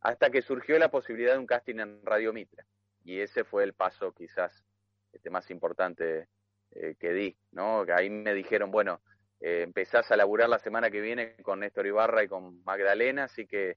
hasta 0.00 0.30
que 0.30 0.42
surgió 0.42 0.78
la 0.78 0.90
posibilidad 0.90 1.32
de 1.32 1.38
un 1.38 1.46
casting 1.46 1.78
en 1.78 2.04
Radio 2.04 2.32
Mitra. 2.32 2.64
Y 3.04 3.20
ese 3.20 3.44
fue 3.44 3.64
el 3.64 3.72
paso 3.72 4.12
quizás 4.12 4.64
este, 5.12 5.30
más 5.30 5.50
importante 5.50 6.28
eh, 6.72 6.96
que 6.98 7.12
di, 7.12 7.36
¿no? 7.52 7.84
Ahí 7.94 8.10
me 8.10 8.34
dijeron, 8.34 8.70
bueno, 8.70 9.00
eh, 9.40 9.62
empezás 9.62 10.10
a 10.10 10.16
laburar 10.16 10.48
la 10.48 10.58
semana 10.58 10.90
que 10.90 11.00
viene 11.00 11.36
con 11.42 11.60
Néstor 11.60 11.86
Ibarra 11.86 12.22
y 12.22 12.28
con 12.28 12.62
Magdalena, 12.64 13.24
así 13.24 13.46
que 13.46 13.76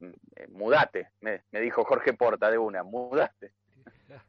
mm, 0.00 0.10
eh, 0.36 0.46
mudate, 0.48 1.10
me, 1.20 1.42
dijo 1.50 1.84
Jorge 1.84 2.12
Porta 2.12 2.50
de 2.50 2.58
una, 2.58 2.82
mudate. 2.82 3.54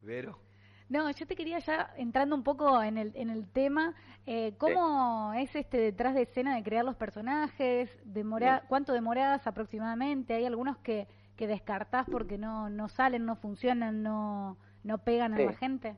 Vero. 0.00 0.47
No, 0.88 1.10
yo 1.10 1.26
te 1.26 1.36
quería 1.36 1.58
ya 1.58 1.92
entrando 1.98 2.34
un 2.34 2.42
poco 2.42 2.82
en 2.82 2.96
el, 2.96 3.12
en 3.14 3.28
el 3.28 3.46
tema, 3.46 3.94
eh, 4.26 4.54
¿cómo 4.56 5.34
es 5.34 5.54
este 5.54 5.76
detrás 5.78 6.14
de 6.14 6.22
escena 6.22 6.56
de 6.56 6.62
crear 6.62 6.82
los 6.84 6.96
personajes? 6.96 7.90
Demora, 8.04 8.64
¿Cuánto 8.68 8.94
demoras 8.94 9.46
aproximadamente? 9.46 10.32
¿Hay 10.32 10.46
algunos 10.46 10.78
que, 10.78 11.06
que 11.36 11.46
descartás 11.46 12.06
porque 12.10 12.38
no, 12.38 12.70
no 12.70 12.88
salen, 12.88 13.26
no 13.26 13.36
funcionan, 13.36 14.02
no, 14.02 14.56
no 14.82 14.98
pegan 15.04 15.34
a 15.34 15.38
la 15.38 15.52
gente? 15.52 15.96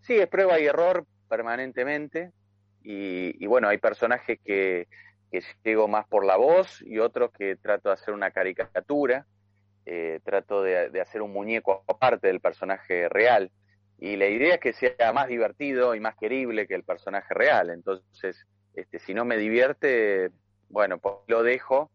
Sí, 0.00 0.14
es 0.14 0.26
prueba 0.26 0.58
y 0.58 0.66
error 0.66 1.06
permanentemente. 1.28 2.32
Y, 2.82 3.46
bueno, 3.46 3.68
hay 3.68 3.78
personajes 3.78 4.40
que, 4.44 4.88
que 5.30 5.42
llego 5.62 5.86
más 5.86 6.06
por 6.08 6.24
la 6.24 6.36
voz 6.36 6.82
y 6.82 6.98
otros 6.98 7.30
que 7.32 7.54
trato 7.56 7.90
de 7.90 7.94
hacer 7.94 8.12
una 8.12 8.32
caricatura. 8.32 9.26
Eh, 9.86 10.20
trato 10.24 10.62
de, 10.62 10.90
de, 10.90 11.00
hacer 11.00 11.22
un 11.22 11.32
muñeco 11.32 11.84
aparte 11.86 12.26
del 12.26 12.40
personaje 12.40 13.08
real 13.08 13.50
y 13.98 14.16
la 14.16 14.26
idea 14.26 14.54
es 14.54 14.60
que 14.60 14.72
sea 14.72 15.12
más 15.12 15.26
divertido 15.26 15.94
y 15.94 16.00
más 16.00 16.16
querible 16.16 16.68
que 16.68 16.76
el 16.76 16.84
personaje 16.84 17.34
real. 17.34 17.70
Entonces, 17.70 18.46
este, 18.74 19.00
si 19.00 19.12
no 19.12 19.24
me 19.24 19.36
divierte, 19.36 20.30
bueno, 20.68 20.98
pues 20.98 21.16
lo 21.26 21.42
dejo 21.42 21.90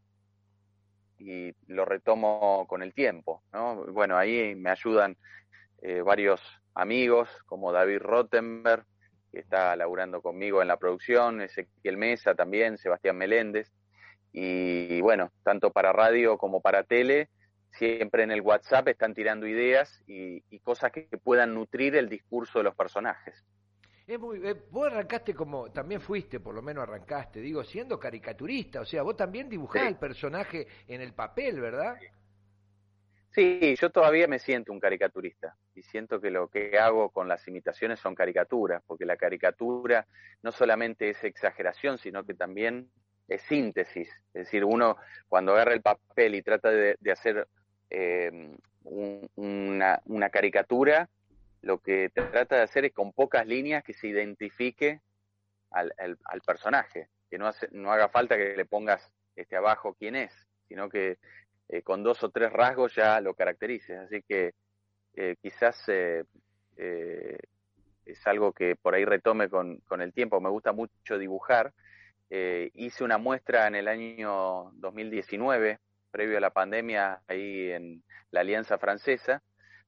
y 1.18 1.54
lo 1.68 1.86
retomo 1.86 2.66
con 2.68 2.84
el 2.84 2.94
tiempo. 2.94 3.42
¿no? 3.54 3.86
Bueno, 3.86 4.18
ahí 4.18 4.54
me 4.56 4.70
ayudan 4.70 5.16
eh, 5.82 6.02
varios 6.02 6.42
amigos 6.76 7.30
como 7.46 7.72
David 7.72 8.00
Rottenberg, 8.00 8.86
que 9.32 9.40
está 9.40 9.74
laburando 9.78 10.22
conmigo 10.22 10.62
en 10.62 10.68
la 10.68 10.78
producción, 10.78 11.42
Ezequiel 11.42 11.96
Mesa 11.96 12.36
también, 12.36 12.78
Sebastián 12.78 13.18
Meléndez. 13.18 13.72
Y 14.34 15.00
bueno, 15.00 15.32
tanto 15.44 15.72
para 15.72 15.94
radio 15.94 16.38
como 16.38 16.60
para 16.60 16.84
tele, 16.84 17.30
siempre 17.74 18.24
en 18.24 18.32
el 18.32 18.42
WhatsApp 18.42 18.88
están 18.88 19.14
tirando 19.14 19.48
ideas 19.48 20.02
y, 20.08 20.42
cosas 20.60 20.92
que, 20.92 21.08
puedan 21.24 21.54
nutrir 21.54 21.96
el 21.96 22.08
discurso 22.08 22.60
de 22.60 22.64
los 22.64 22.76
personajes. 22.76 23.44
Es 24.06 24.20
muy, 24.20 24.46
eh, 24.46 24.56
vos 24.70 24.92
arrancaste 24.92 25.34
como, 25.34 25.72
también 25.72 26.02
fuiste, 26.02 26.40
por 26.40 26.54
lo 26.54 26.62
menos 26.62 26.84
arrancaste, 26.84 27.40
digo, 27.40 27.64
siendo 27.64 28.00
caricaturista, 28.00 28.82
o 28.82 28.86
sea, 28.86 29.02
vos 29.02 29.16
también 29.16 29.50
dibujás 29.50 29.88
el 29.88 29.96
personaje 29.96 30.68
en 30.88 31.02
el 31.02 31.14
papel, 31.14 31.62
¿verdad? 31.62 31.98
Sí, 33.32 33.76
yo 33.80 33.90
todavía 33.90 34.28
me 34.28 34.40
siento 34.40 34.72
un 34.72 34.80
caricaturista 34.80 35.56
y 35.74 35.82
siento 35.82 36.22
que 36.22 36.30
lo 36.30 36.50
que 36.50 36.78
hago 36.78 37.10
con 37.10 37.28
las 37.28 37.48
imitaciones 37.48 38.00
son 38.00 38.14
caricaturas, 38.14 38.84
porque 38.86 39.06
la 39.06 39.18
caricatura 39.18 40.06
no 40.44 40.52
solamente 40.52 41.10
es 41.10 41.24
exageración, 41.24 41.98
sino 41.98 42.26
que 42.26 42.36
también 42.36 42.92
es 43.28 43.42
síntesis. 43.44 44.10
Es 44.34 44.46
decir, 44.46 44.64
uno 44.66 44.98
cuando 45.30 45.54
agarra 45.54 45.74
el 45.74 45.82
papel 45.82 46.36
y 46.36 46.44
trata 46.44 46.70
de 46.70 47.12
hacer 47.12 47.48
eh, 47.94 48.58
una, 49.36 50.30
caricatura, 50.32 51.10
lo 51.62 51.78
que 51.78 52.10
trata 52.10 52.58
de 52.58 52.64
hacer 52.64 52.86
es 52.86 52.92
con 52.92 53.14
pocas 53.14 53.48
líneas 53.48 53.84
que 53.84 53.94
se 53.94 54.08
identifique 54.08 55.00
al, 55.70 55.94
al, 55.98 56.42
personaje, 56.42 57.08
que 57.30 57.38
no, 57.38 57.48
hace, 57.48 57.68
no 57.72 57.92
haga 57.92 58.10
falta 58.10 58.36
que 58.36 58.56
le 58.58 58.66
pongas 58.66 59.12
este 59.36 59.56
abajo 59.56 59.96
quién 59.98 60.16
es, 60.16 60.34
sino 60.68 60.90
que 60.90 61.18
eh, 61.70 61.82
con 61.84 62.04
dos 62.04 62.24
o 62.24 62.30
tres 62.30 62.52
rasgos 62.52 62.96
ya 62.96 63.22
lo 63.22 63.36
caracterices. 63.36 64.00
Así 64.00 64.24
que 64.24 64.54
eh, 65.16 65.36
quizás 65.42 65.88
es 65.88 66.28
algo 68.28 68.52
que 68.52 68.76
por 68.76 68.96
ahí 68.96 69.06
retome 69.06 69.50
con, 69.50 69.78
con, 69.82 70.02
el 70.02 70.14
tiempo. 70.14 70.42
Me 70.42 70.50
gusta 70.50 70.74
mucho 70.74 71.18
dibujar. 71.18 71.72
hice 72.30 73.04
una 73.04 73.18
muestra 73.18 73.68
en 73.68 73.76
el 73.76 73.88
año 73.88 74.72
2019 74.74 75.80
previo 76.14 76.38
a 76.38 76.42
la 76.42 76.52
pandemia 76.52 77.22
ahí 77.28 77.72
en 77.72 78.04
la 78.30 78.42
Alianza 78.42 78.78
Francesa, 78.78 79.42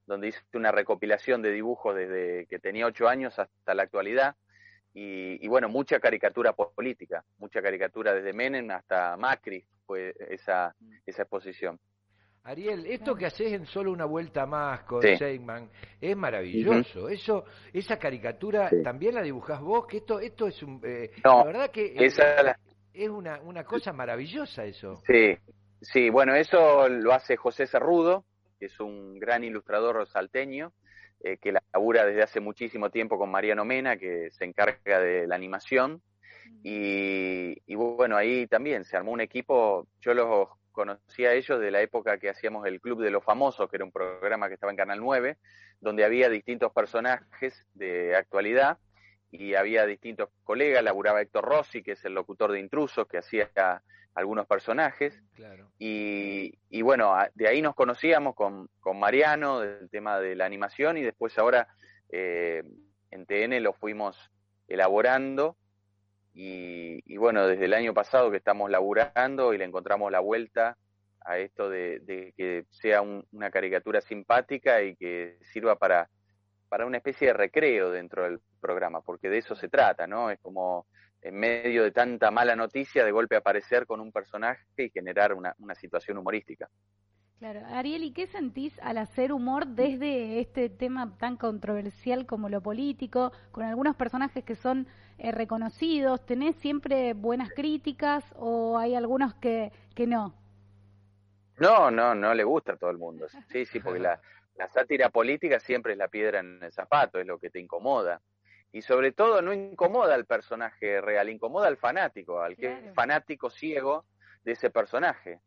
donde 0.08 0.30
hice 0.30 0.40
una 0.54 0.72
recopilación 0.72 1.44
de 1.44 1.52
dibujos 1.52 1.96
desde 1.96 2.48
que 2.48 2.58
tenía 2.58 2.88
ocho 2.88 3.08
años 3.08 3.38
hasta 3.38 3.76
la 3.76 3.84
actualidad. 3.84 4.36
Y, 4.98 5.46
bueno, 5.50 5.68
mucha 5.68 6.00
caricatura 6.00 6.54
política, 6.54 7.24
mucha 7.38 7.62
caricatura 7.62 8.14
desde 8.14 8.32
Menem 8.32 8.72
hasta 8.72 9.18
Macri 9.18 9.66
fue 9.86 10.16
esa, 10.30 10.74
esa 11.06 11.24
exposición. 11.24 11.78
Ariel, 12.44 12.86
esto 12.86 13.14
que 13.14 13.26
haces 13.26 13.52
en 13.52 13.66
solo 13.66 13.92
una 13.92 14.06
vuelta 14.06 14.46
más 14.46 14.84
con 14.84 15.02
sí. 15.02 15.10
es 16.00 16.16
maravilloso. 16.16 17.10
Eso, 17.10 17.44
esa 17.74 18.00
caricatura 18.00 18.70
también 18.84 19.16
la 19.16 19.22
dibujás 19.22 19.60
vos, 19.60 19.86
que 19.86 19.98
esto, 19.98 20.20
esto 20.20 20.48
es 20.48 20.64
un, 20.64 20.80
eh, 20.84 21.12
la 21.24 21.44
verdad 21.44 21.72
que 21.72 21.94
es, 21.98 22.18
es 22.94 23.10
una, 23.10 23.42
una 23.42 23.66
cosa 23.66 23.92
maravillosa 23.92 24.64
eso. 24.64 25.02
Sí, 25.06 25.38
Sí, 25.86 26.10
bueno, 26.10 26.34
eso 26.34 26.90
lo 26.90 27.14
hace 27.14 27.38
José 27.38 27.68
Cerrudo, 27.68 28.26
que 28.60 28.66
es 28.66 28.80
un 28.80 29.20
gran 29.20 29.44
ilustrador 29.44 30.08
salteño, 30.08 30.74
eh, 31.24 31.38
que 31.38 31.54
labura 31.74 32.06
desde 32.06 32.24
hace 32.24 32.40
muchísimo 32.40 32.90
tiempo 32.90 33.20
con 33.20 33.30
Mariano 33.30 33.66
Mena, 33.66 33.96
que 33.96 34.32
se 34.32 34.46
encarga 34.46 35.00
de 35.00 35.28
la 35.28 35.36
animación. 35.36 36.02
Y, 36.64 37.76
bueno, 37.76 38.18
ahí 38.18 38.48
también 38.48 38.84
se 38.84 38.98
armó 38.98 39.12
un 39.12 39.22
equipo, 39.22 39.88
yo 40.02 40.16
los 40.16 40.50
conocí 40.72 41.26
a 41.26 41.34
ellos 41.34 41.60
de 41.60 41.70
la 41.70 41.82
época 41.82 42.18
que 42.18 42.30
hacíamos 42.30 42.66
el 42.66 42.82
Club 42.82 43.04
de 43.04 43.12
los 43.12 43.24
Famosos, 43.24 43.70
que 43.70 43.78
era 43.78 43.86
un 43.86 43.92
programa 43.92 44.48
que 44.48 44.56
estaba 44.56 44.72
en 44.72 44.78
Canal 44.78 45.00
9, 45.00 45.38
donde 45.82 46.04
había 46.04 46.30
distintos 46.30 46.72
personajes 46.74 47.64
de 47.76 48.16
actualidad 48.16 48.80
y 49.32 49.54
había 49.54 49.86
distintos 49.86 50.30
colegas, 50.44 50.84
laburaba 50.84 51.22
Héctor 51.22 51.46
Rossi, 51.46 51.84
que 51.84 51.92
es 51.92 52.06
el 52.06 52.16
locutor 52.16 52.52
de 52.52 52.60
Intrusos, 52.60 53.08
que 53.08 53.20
hacía 53.20 53.84
algunos 54.16 54.48
personajes. 54.48 55.22
Y, 55.78 56.58
y, 56.70 56.82
bueno, 56.82 57.14
de 57.36 57.48
ahí 57.48 57.62
nos 57.62 57.76
conocíamos 57.76 58.34
con, 58.34 58.70
con, 58.80 58.98
Mariano, 58.98 59.60
del 59.60 59.90
tema 59.90 60.20
de 60.20 60.36
la 60.36 60.46
animación, 60.46 60.98
y 60.98 61.02
después 61.02 61.38
ahora 61.38 61.68
eh, 62.10 62.64
en 63.12 63.26
TN 63.26 63.62
lo 63.62 63.74
fuimos 63.74 64.32
elaborando. 64.68 65.58
Y, 66.34 67.16
bueno, 67.18 67.48
desde 67.48 67.66
el 67.66 67.74
año 67.74 67.94
pasado 67.94 68.30
que 68.30 68.38
estamos 68.38 68.70
laburando 68.70 69.54
y 69.54 69.58
le 69.58 69.64
encontramos 69.64 70.12
la 70.12 70.20
vuelta 70.20 70.78
a 71.22 71.38
esto 71.38 71.70
de, 71.70 72.34
que 72.36 72.66
sea 72.72 73.02
una 73.02 73.50
caricatura 73.52 74.02
simpática 74.02 74.84
y 74.84 74.96
que 74.98 75.38
sirva 75.54 75.78
para, 75.78 76.10
para 76.68 76.86
una 76.86 76.98
especie 76.98 77.28
de 77.28 77.34
recreo 77.34 77.90
dentro 77.90 78.24
del 78.24 78.42
programa, 78.60 79.02
porque 79.02 79.30
de 79.30 79.38
eso 79.38 79.56
se 79.56 79.70
trata, 79.70 80.08
¿no? 80.08 80.30
Es 80.30 80.40
como 80.42 80.88
en 81.26 81.40
medio 81.40 81.84
de 81.84 81.92
tanta 81.92 82.30
mala 82.30 82.56
noticia, 82.56 83.04
de 83.04 83.12
golpe 83.12 83.36
aparecer 83.36 83.88
con 83.88 84.00
un 84.00 84.12
personaje 84.12 84.64
y 84.78 84.90
generar 84.92 85.34
una, 85.34 85.56
situación 85.74 86.20
humorística. 86.20 86.70
Claro, 87.40 87.62
Ariel, 87.66 88.04
¿y 88.04 88.14
qué 88.14 88.28
sentís 88.28 88.78
al 88.80 89.00
hacer 89.00 89.34
humor 89.34 89.66
desde 89.66 90.40
este 90.40 90.70
tema 90.70 91.18
tan 91.18 91.36
controversial 91.36 92.28
como 92.28 92.48
lo 92.48 92.62
político, 92.62 93.32
con 93.52 93.64
algunos 93.64 93.96
personajes 93.96 94.44
que 94.44 94.56
son 94.56 94.88
eh, 95.18 95.32
reconocidos? 95.32 96.24
¿Tenés 96.28 96.56
siempre 96.58 97.14
buenas 97.14 97.50
críticas 97.50 98.24
o 98.38 98.78
hay 98.78 98.94
algunos 98.94 99.34
que, 99.34 99.72
que 99.96 100.06
no? 100.06 100.36
No, 101.58 101.90
no, 101.90 102.14
no 102.14 102.36
le 102.36 102.44
gusta 102.44 102.74
a 102.74 102.78
todo 102.78 102.92
el 102.92 103.00
mundo. 103.00 103.26
Sí, 103.48 103.66
sí, 103.66 103.80
porque 103.80 104.00
la, 104.00 104.22
la 104.58 104.70
sátira 104.70 105.10
política 105.10 105.60
siempre 105.60 105.94
es 105.94 105.98
la 105.98 106.08
piedra 106.08 106.40
en 106.40 106.62
el 106.62 106.72
zapato, 106.72 107.18
es 107.18 107.26
lo 107.26 107.40
que 107.40 107.50
te 107.50 107.60
incomoda 107.60 108.22
y 108.76 108.82
sobre 108.82 109.14
todo 109.14 109.42
no 109.42 109.54
incomoda 109.54 110.16
al 110.16 110.26
personaje 110.26 111.00
real, 111.00 111.30
incomoda 111.30 111.70
al 111.70 111.78
fanático, 111.78 112.42
al 112.42 112.58
que 112.58 112.74
es 112.74 112.94
fanático 112.94 113.50
ciego 113.50 114.04
de 114.44 114.52
ese 114.52 114.70
personaje. 114.70 115.40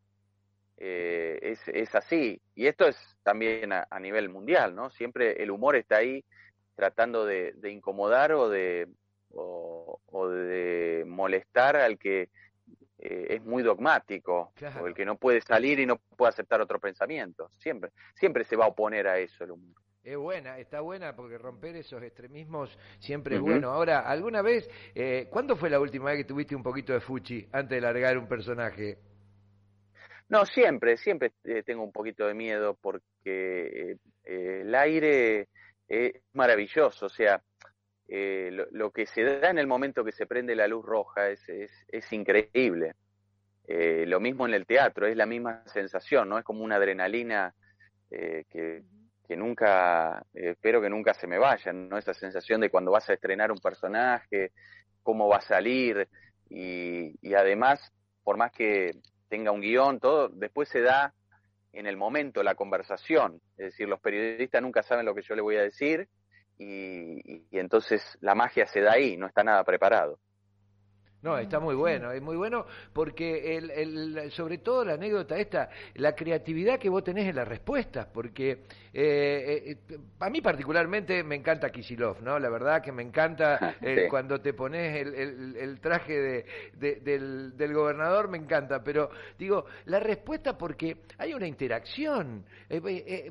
Eh, 0.77 1.37
es, 1.39 1.67
es, 1.67 1.93
así. 1.93 2.41
Y 2.55 2.65
esto 2.65 2.87
es 2.87 2.97
también 3.21 3.71
a, 3.71 3.99
nivel 3.99 4.29
mundial, 4.29 4.73
¿no? 4.73 4.89
Siempre 4.89 5.43
el 5.43 5.51
humor 5.51 5.75
está 5.75 5.97
ahí 5.97 6.25
tratando 6.73 7.23
de, 7.23 7.53
incomodar 7.65 8.31
o 8.31 8.49
de, 8.49 8.87
o, 9.29 10.27
de 10.27 11.03
molestar 11.05 11.75
al 11.75 11.99
que 11.99 12.31
eh, 12.97 13.27
es 13.29 13.43
muy 13.43 13.61
dogmático, 13.61 14.53
o 14.81 14.87
el 14.87 14.95
que 14.95 15.05
no 15.05 15.17
puede 15.19 15.41
salir 15.41 15.79
y 15.79 15.85
no 15.85 15.97
puede 15.97 16.29
aceptar 16.29 16.61
otro 16.61 16.79
pensamiento. 16.79 17.51
Siempre, 17.59 17.91
siempre 18.15 18.43
se 18.43 18.55
va 18.55 18.65
a 18.65 18.69
oponer 18.69 19.07
a 19.07 19.19
eso 19.19 19.43
el 19.43 19.51
humor. 19.51 19.79
Es 20.09 20.17
buena, 20.17 20.57
está 20.57 20.81
buena 20.81 21.15
porque 21.15 21.37
romper 21.37 21.75
esos 21.75 22.01
extremismos 22.01 22.75
siempre 22.97 23.35
es 23.35 23.41
bueno. 23.41 23.69
Ahora, 23.69 23.99
¿alguna 23.99 24.41
vez, 24.41 24.67
eh, 24.95 25.27
cuándo 25.29 25.55
fue 25.55 25.69
la 25.69 25.79
última 25.79 26.05
vez 26.05 26.17
que 26.17 26.23
tuviste 26.23 26.55
un 26.55 26.63
poquito 26.63 26.93
de 26.93 26.99
fuchi 26.99 27.47
antes 27.51 27.75
de 27.77 27.81
largar 27.81 28.17
un 28.17 28.27
personaje? 28.27 28.97
No, 30.27 30.47
siempre, 30.47 30.97
siempre 30.97 31.33
eh, 31.43 31.61
tengo 31.61 31.83
un 31.83 31.91
poquito 31.91 32.25
de 32.25 32.33
miedo 32.33 32.75
porque 32.81 33.97
eh, 34.23 34.61
el 34.61 34.73
aire 34.73 35.47
es 35.87 36.13
maravilloso, 36.33 37.05
o 37.05 37.09
sea, 37.09 37.39
lo, 38.07 38.65
lo, 38.71 38.89
que 38.89 39.05
se 39.05 39.21
da 39.21 39.51
en 39.51 39.59
el 39.59 39.67
momento 39.67 40.03
que 40.03 40.11
se 40.11 40.25
prende 40.25 40.55
la 40.55 40.67
luz 40.67 40.83
roja 40.83 41.29
es, 41.29 41.47
es, 41.47 41.71
es 41.87 42.11
increíble. 42.11 42.95
lo 43.67 44.19
mismo 44.19 44.47
en 44.47 44.55
el 44.55 44.65
teatro, 44.65 45.05
es 45.05 45.15
la 45.15 45.27
misma 45.27 45.61
sensación, 45.67 46.29
¿no? 46.29 46.39
Es 46.39 46.43
como 46.43 46.63
una 46.63 46.77
adrenalina 46.77 47.53
que, 48.09 48.81
que 49.29 49.37
nunca, 49.37 50.25
espero 50.33 50.81
que 50.81 50.89
nunca 50.89 51.13
se 51.13 51.27
me 51.27 51.37
vaya, 51.37 51.71
¿no? 51.71 51.99
Esa 51.99 52.15
sensación 52.15 52.61
de 52.61 52.71
cuando 52.71 52.89
vas 52.89 53.07
a 53.11 53.13
estrenar 53.13 53.51
un 53.51 53.59
personaje, 53.59 54.53
cómo 55.03 55.27
va 55.27 55.37
a 55.37 55.41
salir, 55.41 56.09
y, 56.49 57.13
y 57.21 57.35
además, 57.35 57.93
por 58.23 58.37
más 58.37 58.51
que 58.51 58.89
tenga 59.29 59.51
un 59.51 59.61
guion, 59.61 59.99
todo, 59.99 60.29
después 60.29 60.67
se 60.69 60.81
da 60.81 61.13
en 61.73 61.85
el 61.85 61.95
momento 61.95 62.41
la 62.41 62.55
conversación. 62.55 63.39
Es 63.55 63.65
decir, 63.65 63.87
los 63.87 63.99
periodistas 63.99 64.63
nunca 64.63 64.81
saben 64.81 65.05
lo 65.05 65.13
que 65.13 65.21
yo 65.21 65.35
le 65.35 65.43
voy 65.43 65.57
a 65.57 65.61
decir 65.61 66.07
y, 66.57 67.45
y 67.51 67.59
entonces 67.59 68.01
la 68.21 68.33
magia 68.33 68.65
se 68.65 68.81
da 68.81 68.93
ahí, 68.93 69.15
no 69.15 69.27
está 69.27 69.43
nada 69.43 69.63
preparado. 69.63 70.17
No, 71.21 71.37
está 71.37 71.59
muy 71.59 71.75
bueno, 71.75 72.13
es 72.13 72.21
muy 72.21 72.37
bueno 72.37 72.65
porque 72.93 73.57
el, 73.57 73.71
el, 73.71 74.31
sobre 74.31 74.59
todo 74.59 74.85
la 74.85 74.93
anécdota 74.93 75.37
esta, 75.37 75.69
la 75.95 76.15
creatividad 76.15 76.79
que 76.79 76.87
vos 76.87 77.03
tenés 77.03 77.27
en 77.27 77.35
las 77.35 77.45
respuestas, 77.45 78.07
porque 78.07 78.63
eh, 78.93 79.75
eh, 79.83 79.97
a 80.21 80.29
mí 80.29 80.39
particularmente 80.39 81.21
me 81.25 81.35
encanta 81.35 81.71
Kisilov, 81.71 82.21
¿no? 82.21 82.39
La 82.39 82.49
verdad 82.49 82.81
que 82.81 82.93
me 82.93 83.03
encanta 83.03 83.75
eh, 83.81 84.07
cuando 84.09 84.39
te 84.39 84.53
pones 84.53 84.95
el, 84.95 85.57
el 85.57 85.81
traje 85.81 86.13
de, 86.13 86.45
del, 87.01 87.57
del, 87.57 87.73
gobernador, 87.73 88.29
me 88.29 88.37
encanta, 88.37 88.81
pero 88.81 89.09
digo, 89.37 89.65
la 89.85 89.99
respuesta 89.99 90.57
porque 90.57 90.99
hay 91.17 91.33
una 91.33 91.47
interacción, 91.47 92.45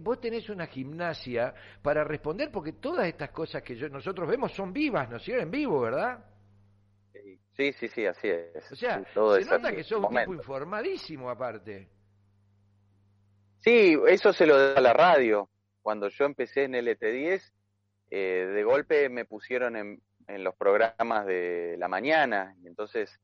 vos 0.02 0.20
tenés 0.20 0.50
una 0.50 0.66
gimnasia 0.66 1.54
para 1.80 2.04
responder 2.04 2.50
porque 2.52 2.74
todas 2.74 3.06
estas 3.06 3.30
cosas 3.30 3.62
que 3.62 3.76
yo, 3.76 3.88
nosotros 3.88 4.28
vemos 4.28 4.52
son 4.52 4.74
vivas, 4.74 5.08
¿no? 5.08 5.16
en 5.26 5.50
vivo, 5.50 5.80
¿verdad? 5.80 6.18
Sí, 7.58 7.72
sí, 7.72 7.88
sí, 7.88 8.06
así 8.06 8.28
es. 8.28 8.70
O 8.70 8.76
sea, 8.76 9.02
se 9.04 9.44
nota 9.44 9.72
que 9.72 9.82
sos 9.82 10.04
un 10.04 10.16
tipo 10.16 10.32
informadísimo 10.32 11.28
aparte. 11.28 11.88
Sí, 13.58 13.98
eso 14.06 14.32
se 14.32 14.46
lo 14.46 14.56
da 14.56 14.78
a 14.78 14.80
la 14.80 14.92
radio. 14.92 15.50
Cuando 15.82 16.08
yo 16.08 16.24
empecé 16.24 16.64
en 16.64 16.74
LT10, 16.74 17.42
eh, 18.12 18.46
de 18.54 18.62
golpe 18.62 19.08
me 19.08 19.24
pusieron 19.24 19.74
en, 19.74 20.00
en, 20.28 20.44
los 20.44 20.54
programas 20.54 21.26
de 21.26 21.74
la 21.80 21.88
mañana, 21.88 22.54
y 22.62 22.68
entonces 22.68 23.18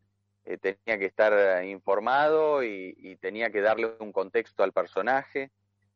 eh, 0.47 0.59
tenía 0.59 0.99
que 0.99 1.07
estar 1.07 1.64
informado 1.64 2.64
y, 2.64 2.93
y, 2.99 3.14
tenía 3.17 3.50
que 3.50 3.61
darle 3.61 3.95
un 4.00 4.11
contexto 4.11 4.64
al 4.64 4.73
personaje 4.73 5.53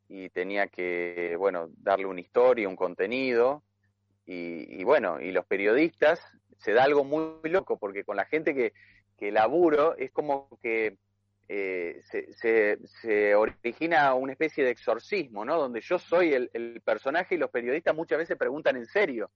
y 0.08 0.30
tenía 0.30 0.68
que, 0.68 1.34
bueno, 1.36 1.70
darle 1.78 2.06
una 2.06 2.20
historia, 2.20 2.68
un 2.68 2.76
contenido. 2.76 3.64
Y, 4.24 4.80
y 4.80 4.84
bueno, 4.84 5.20
y 5.20 5.32
los 5.32 5.44
periodistas 5.44 6.20
se 6.58 6.72
da 6.72 6.84
algo 6.84 7.04
muy 7.04 7.50
loco, 7.50 7.78
porque 7.78 8.04
con 8.04 8.16
la 8.16 8.24
gente 8.24 8.54
que, 8.54 8.72
que 9.16 9.32
laburo 9.32 9.96
es 9.96 10.10
como 10.10 10.48
que 10.62 10.96
eh, 11.50 12.02
se, 12.10 12.78
se, 12.86 13.34
origina 13.34 14.12
una 14.12 14.32
especie 14.32 14.64
de 14.64 14.70
exorcismo, 14.70 15.46
¿no? 15.46 15.56
Donde 15.56 15.80
yo 15.80 15.98
soy 15.98 16.34
el, 16.34 16.82
personaje 16.84 17.36
y 17.36 17.38
los 17.38 17.50
periodistas 17.50 17.94
muchas 17.94 18.18
veces 18.18 18.36
preguntan 18.36 18.76
en 18.76 18.84
serio. 18.84 19.30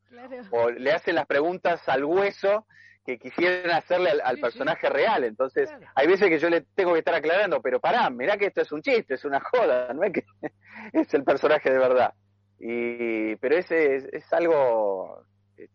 O 0.50 0.70
le 0.70 0.92
hacen 0.92 1.14
las 1.14 1.26
preguntas 1.26 1.88
al 1.88 2.04
hueso 2.04 2.66
que 3.06 3.18
quisieran 3.18 3.70
hacerle 3.70 4.10
al, 4.22 4.38
personaje 4.38 4.90
real. 4.90 5.24
Entonces, 5.24 5.70
hay 5.94 6.06
veces 6.06 6.28
que 6.28 6.38
yo 6.38 6.50
le 6.50 6.60
tengo 6.74 6.92
que 6.92 6.98
estar 6.98 7.14
aclarando, 7.14 7.62
pero 7.62 7.80
pará, 7.80 8.10
mirá 8.10 8.36
que 8.36 8.46
esto 8.46 8.60
es 8.60 8.70
un 8.72 8.82
chiste, 8.82 9.14
es 9.14 9.24
una 9.24 9.40
joda, 9.40 9.92
no 9.94 10.04
es 10.04 10.12
que 10.12 10.24
es 10.92 11.14
el 11.14 11.24
personaje 11.24 11.70
de 11.70 11.78
verdad. 11.78 12.12
Y, 12.60 13.36
pero 13.36 13.56
ese 13.56 13.96
es, 13.96 14.04
es 14.12 14.32
algo 14.34 15.24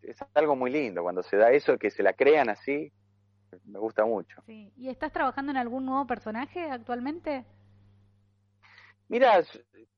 es 0.01 0.17
algo 0.34 0.56
muy 0.56 0.72
lindo 0.72 1.03
cuando 1.03 1.24
se 1.24 1.38
da 1.38 1.51
eso, 1.51 1.77
que 1.77 1.92
se 1.92 2.03
la 2.03 2.14
crean 2.14 2.50
así, 2.50 2.92
me 3.66 3.79
gusta 3.79 4.05
mucho. 4.05 4.42
Sí. 4.46 4.72
¿Y 4.75 4.90
estás 4.90 5.11
trabajando 5.11 5.51
en 5.51 5.57
algún 5.57 5.85
nuevo 5.85 6.05
personaje 6.05 6.70
actualmente? 6.70 7.46
Mira, 9.09 9.42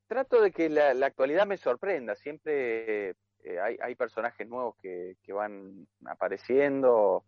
trato 0.08 0.42
de 0.42 0.52
que 0.52 0.70
la, 0.70 0.92
actualidad 1.06 1.48
me 1.48 1.58
sorprenda, 1.58 2.16
siempre 2.16 3.10
eh, 3.44 3.60
hay, 3.62 3.78
hay, 3.82 3.96
personajes 3.96 4.48
nuevos 4.48 4.76
que, 4.82 5.18
que 5.24 5.34
van 5.34 5.88
apareciendo 6.06 7.24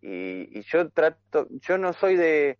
y, 0.00 0.58
y, 0.58 0.62
yo 0.62 0.88
trato, 0.90 1.48
yo 1.50 1.78
no 1.78 1.92
soy 1.92 2.16
de, 2.16 2.58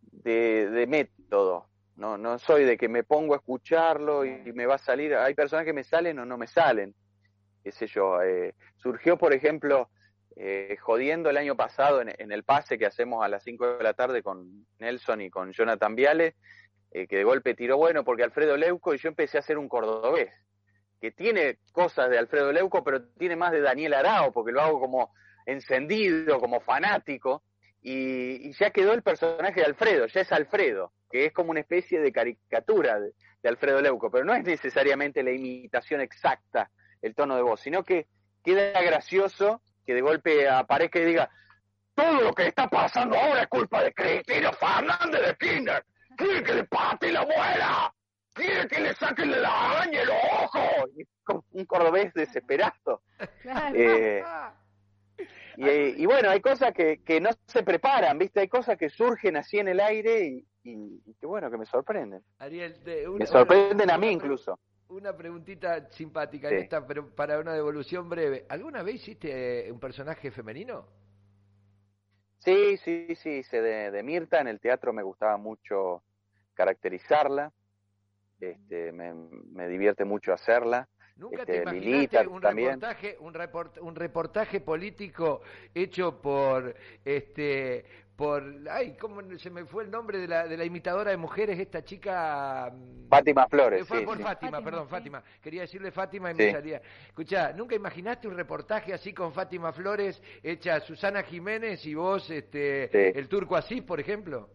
de, 0.00 0.68
de 0.70 0.86
método, 0.86 1.68
no, 1.94 2.18
no 2.18 2.38
soy 2.38 2.64
de 2.64 2.76
que 2.76 2.88
me 2.88 3.04
pongo 3.04 3.34
a 3.34 3.38
escucharlo 3.38 4.24
y, 4.24 4.42
y 4.46 4.52
me 4.52 4.66
va 4.66 4.76
a 4.76 4.78
salir, 4.78 5.14
hay 5.14 5.34
personajes 5.34 5.70
que 5.70 5.74
me 5.74 5.84
salen 5.84 6.18
o 6.18 6.24
no 6.24 6.38
me 6.38 6.48
salen 6.48 6.94
qué 7.68 7.72
sé 7.72 7.86
yo, 7.86 8.22
eh, 8.22 8.54
surgió, 8.78 9.18
por 9.18 9.34
ejemplo, 9.34 9.90
eh, 10.36 10.76
jodiendo 10.80 11.28
el 11.28 11.36
año 11.36 11.54
pasado 11.54 12.00
en, 12.00 12.32
el 12.32 12.42
pase 12.42 12.78
que 12.78 12.86
hacemos 12.86 13.22
a 13.22 13.28
las 13.28 13.42
5 13.42 13.76
de 13.76 13.84
la 13.84 13.92
tarde 13.92 14.22
con 14.22 14.66
Nelson 14.78 15.20
y 15.20 15.28
con 15.28 15.52
Jonathan 15.52 15.94
Viale, 15.94 16.36
eh, 16.92 17.06
que 17.06 17.18
de 17.18 17.24
golpe 17.24 17.54
tiró 17.54 17.76
bueno 17.76 18.04
porque 18.04 18.22
Alfredo 18.22 18.56
Leuco 18.56 18.94
y 18.94 18.98
yo 18.98 19.10
empecé 19.10 19.36
a 19.36 19.40
hacer 19.40 19.58
un 19.58 19.68
cordobés, 19.68 20.32
que 20.98 21.10
tiene 21.10 21.58
cosas 21.72 22.08
de 22.08 22.16
Alfredo 22.16 22.52
Leuco, 22.52 22.82
pero 22.82 23.06
tiene 23.18 23.36
más 23.36 23.52
de 23.52 23.60
Daniel 23.60 23.92
Arao, 23.92 24.32
porque 24.32 24.52
lo 24.52 24.62
hago 24.62 24.80
como 24.80 25.12
encendido, 25.44 26.40
como 26.40 26.60
fanático, 26.60 27.42
y, 27.82 28.50
ya 28.52 28.70
quedó 28.70 28.94
el 28.94 29.02
personaje 29.02 29.60
de 29.60 29.66
Alfredo, 29.66 30.06
ya 30.06 30.22
es 30.22 30.32
Alfredo, 30.32 30.92
que 31.10 31.26
es 31.26 31.32
como 31.34 31.50
una 31.50 31.60
especie 31.60 32.00
de 32.00 32.12
caricatura 32.12 32.98
de 32.98 33.48
Alfredo 33.48 33.82
Leuco, 33.82 34.10
pero 34.10 34.24
no 34.24 34.34
es 34.34 34.44
necesariamente 34.44 35.22
la 35.22 35.32
imitación 35.32 36.00
exacta 36.00 36.70
el 37.02 37.14
tono 37.14 37.36
de 37.36 37.42
voz, 37.42 37.60
sino 37.60 37.82
que 37.82 38.06
queda 38.42 38.80
gracioso 38.82 39.62
que 39.84 39.94
de 39.94 40.00
golpe 40.02 40.48
aparezca 40.48 40.98
y 40.98 41.04
diga, 41.06 41.30
todo 41.94 42.20
lo 42.20 42.34
que 42.34 42.46
está 42.46 42.68
pasando 42.68 43.16
ahora 43.16 43.42
es 43.42 43.48
culpa 43.48 43.82
de 43.82 43.92
Cristina 43.94 44.52
Fernández 44.52 45.26
de 45.26 45.36
Kinder. 45.36 45.84
Quiere 46.16 46.42
que 46.42 46.54
le 46.54 46.64
pate 46.64 47.10
la 47.10 47.22
muela. 47.22 47.94
Quiere 48.34 48.68
que 48.68 48.80
le 48.80 48.94
saquen 48.94 49.30
la 49.40 49.70
araña 49.70 50.02
el 50.02 50.10
ojo. 50.10 51.40
un 51.52 51.64
cordobés 51.64 52.12
desesperado. 52.14 53.02
Eh, 55.60 55.96
y, 55.96 56.06
bueno, 56.06 56.30
hay 56.30 56.40
cosas 56.40 56.72
que, 56.72 57.02
que 57.02 57.20
no 57.20 57.30
se 57.46 57.64
preparan, 57.64 58.16
¿viste? 58.16 58.38
Hay 58.38 58.46
cosas 58.46 58.78
que 58.78 58.88
surgen 58.88 59.36
así 59.36 59.58
en 59.58 59.66
el 59.66 59.80
aire 59.80 60.24
y, 60.24 60.46
y, 60.62 61.14
que 61.18 61.26
bueno, 61.26 61.50
que 61.50 61.58
me 61.58 61.66
sorprenden. 61.66 62.22
Ariel, 62.38 62.80
me 63.18 63.26
sorprenden 63.26 63.90
a 63.90 63.98
mí 63.98 64.08
incluso 64.08 64.56
una 64.88 65.16
preguntita 65.16 65.90
simpática 65.90 66.48
esta, 66.50 66.86
pero 66.86 67.14
para 67.14 67.38
una 67.38 67.52
devolución 67.52 68.08
breve. 68.08 68.46
¿Alguna 68.48 68.82
vez 68.82 68.96
hiciste 68.96 69.66
eh, 69.66 69.72
un 69.72 69.78
personaje 69.78 70.30
femenino? 70.30 70.86
Sí, 72.38 72.76
sí, 72.78 73.14
sí, 73.16 73.30
hice 73.30 73.60
de, 73.60 74.02
Mirta. 74.02 74.40
En 74.40 74.48
el 74.48 74.60
teatro 74.60 74.92
me 74.92 75.02
gustaba 75.02 75.36
mucho 75.36 76.02
caracterizarla. 76.54 77.52
Este, 78.40 78.92
me, 78.92 79.68
divierte 79.68 80.04
mucho 80.04 80.32
hacerla. 80.32 80.88
¿Nunca 81.16 81.44
te 81.44 81.58
este, 81.58 81.62
imaginaste 81.62 82.28
un 82.28 82.40
reportaje, 82.40 83.16
un, 83.18 83.34
un 83.80 83.94
reportaje 83.96 84.60
político 84.60 85.42
hecho 85.74 86.22
por 86.22 86.76
este 87.04 88.07
por 88.18 88.42
ay 88.68 88.96
cómo 89.00 89.22
se 89.38 89.48
me 89.48 89.64
fue 89.64 89.84
el 89.84 89.92
nombre 89.92 90.18
de 90.18 90.26
la, 90.26 90.48
de 90.48 90.56
la 90.56 90.64
imitadora 90.64 91.12
de 91.12 91.16
mujeres 91.16 91.56
esta 91.60 91.84
chica 91.84 92.68
Fátima 93.08 93.46
Flores 93.46 93.86
fue 93.86 94.02
por 94.02 94.20
Fátima, 94.20 94.60
perdón 94.60 94.88
Fátima. 94.88 95.22
Quería 95.40 95.60
decirle 95.62 95.92
Fátima 95.92 96.32
y 96.32 96.34
me 96.34 96.50
salía. 96.50 96.82
Escucha 97.06 97.52
nunca 97.52 97.76
imaginaste 97.76 98.26
un 98.26 98.36
reportaje 98.36 98.92
así 98.92 99.12
con 99.12 99.32
Fátima 99.32 99.72
Flores 99.72 100.20
hecha 100.42 100.80
Susana 100.80 101.22
Jiménez 101.22 101.86
y 101.86 101.94
vos 101.94 102.28
este 102.28 103.16
el 103.16 103.28
turco 103.28 103.54
así 103.54 103.82
por 103.82 104.00
ejemplo 104.00 104.50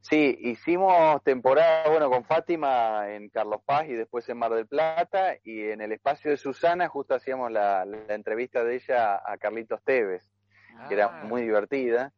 Sí, 0.00 0.36
hicimos 0.40 1.22
temporada, 1.22 1.88
bueno, 1.88 2.10
con 2.10 2.24
Fátima 2.24 3.10
en 3.10 3.28
Carlos 3.28 3.60
Paz 3.64 3.86
y 3.88 3.92
después 3.92 4.26
en 4.28 4.38
Mar 4.38 4.52
del 4.52 4.66
Plata 4.66 5.36
y 5.44 5.62
en 5.62 5.80
el 5.80 5.92
espacio 5.92 6.30
de 6.30 6.38
Susana 6.38 6.88
justo 6.88 7.14
hacíamos 7.14 7.50
la, 7.50 7.86
entrevista 8.08 8.64
de 8.64 8.76
ella 8.76 9.22
a 9.24 9.36
Carlitos 9.38 9.82
Tevez, 9.82 10.22
que 10.88 10.94
era 10.94 11.06
ah. 11.06 11.24
muy 11.24 11.42
divertida. 11.42 12.12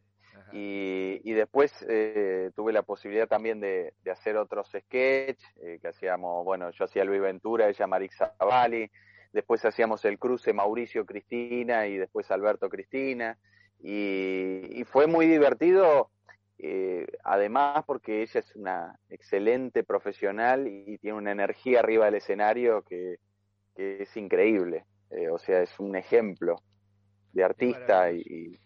Y, 0.53 1.20
y, 1.25 1.33
después 1.33 1.72
eh, 1.88 2.51
tuve 2.55 2.72
la 2.72 2.83
posibilidad 2.83 3.27
también 3.27 3.61
de, 3.61 3.94
de 4.03 4.11
hacer 4.11 4.37
otros 4.37 4.68
sketch 4.68 5.42
eh, 5.62 5.79
que 5.81 5.88
hacíamos, 5.88 6.44
bueno, 6.44 6.70
yo 6.70 6.85
hacía 6.85 7.05
Luis 7.05 7.20
Ventura, 7.20 7.68
ella 7.68 7.87
Marix 7.87 8.16
Zavalli, 8.16 8.90
después 9.33 9.64
hacíamos 9.64 10.05
el 10.05 10.18
cruce 10.18 10.53
Mauricio 10.53 11.05
Cristina 11.05 11.87
y 11.87 11.99
después 11.99 12.31
Alberto 12.31 12.68
Cristina. 12.68 13.38
Y, 13.81 14.81
y 14.81 14.85
fue 14.85 15.07
muy 15.07 15.27
divertido, 15.27 16.11
eh, 16.59 17.07
además 17.25 17.85
porque 17.87 18.22
ella 18.22 18.40
es 18.40 18.57
una 18.57 18.99
excelente 19.11 19.85
profesional 19.85 20.66
y 20.66 20.99
tiene 20.99 21.18
una 21.18 21.33
energía 21.33 21.81
arriba 21.81 22.07
del 22.07 22.14
escenario 22.14 22.83
que, 22.83 23.16
que 23.75 24.03
es 24.03 24.16
increíble. 24.16 24.85
o 25.31 25.38
sea, 25.38 25.62
es 25.62 25.79
un 25.79 25.96
ejemplo 25.96 26.62
de 27.33 27.44
artista 27.44 28.11
y, 28.11 28.59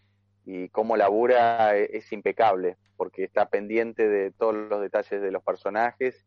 y 0.45 0.69
cómo 0.69 0.97
labura 0.97 1.77
e, 1.77 1.89
es, 1.97 2.11
impecable, 2.11 2.77
porque 2.97 3.23
está 3.23 3.47
pendiente 3.49 4.07
de 4.07 4.31
todos 4.31 4.55
los 4.55 4.81
detalles 4.81 5.21
de 5.21 5.31
los 5.31 5.43
personajes 5.43 6.25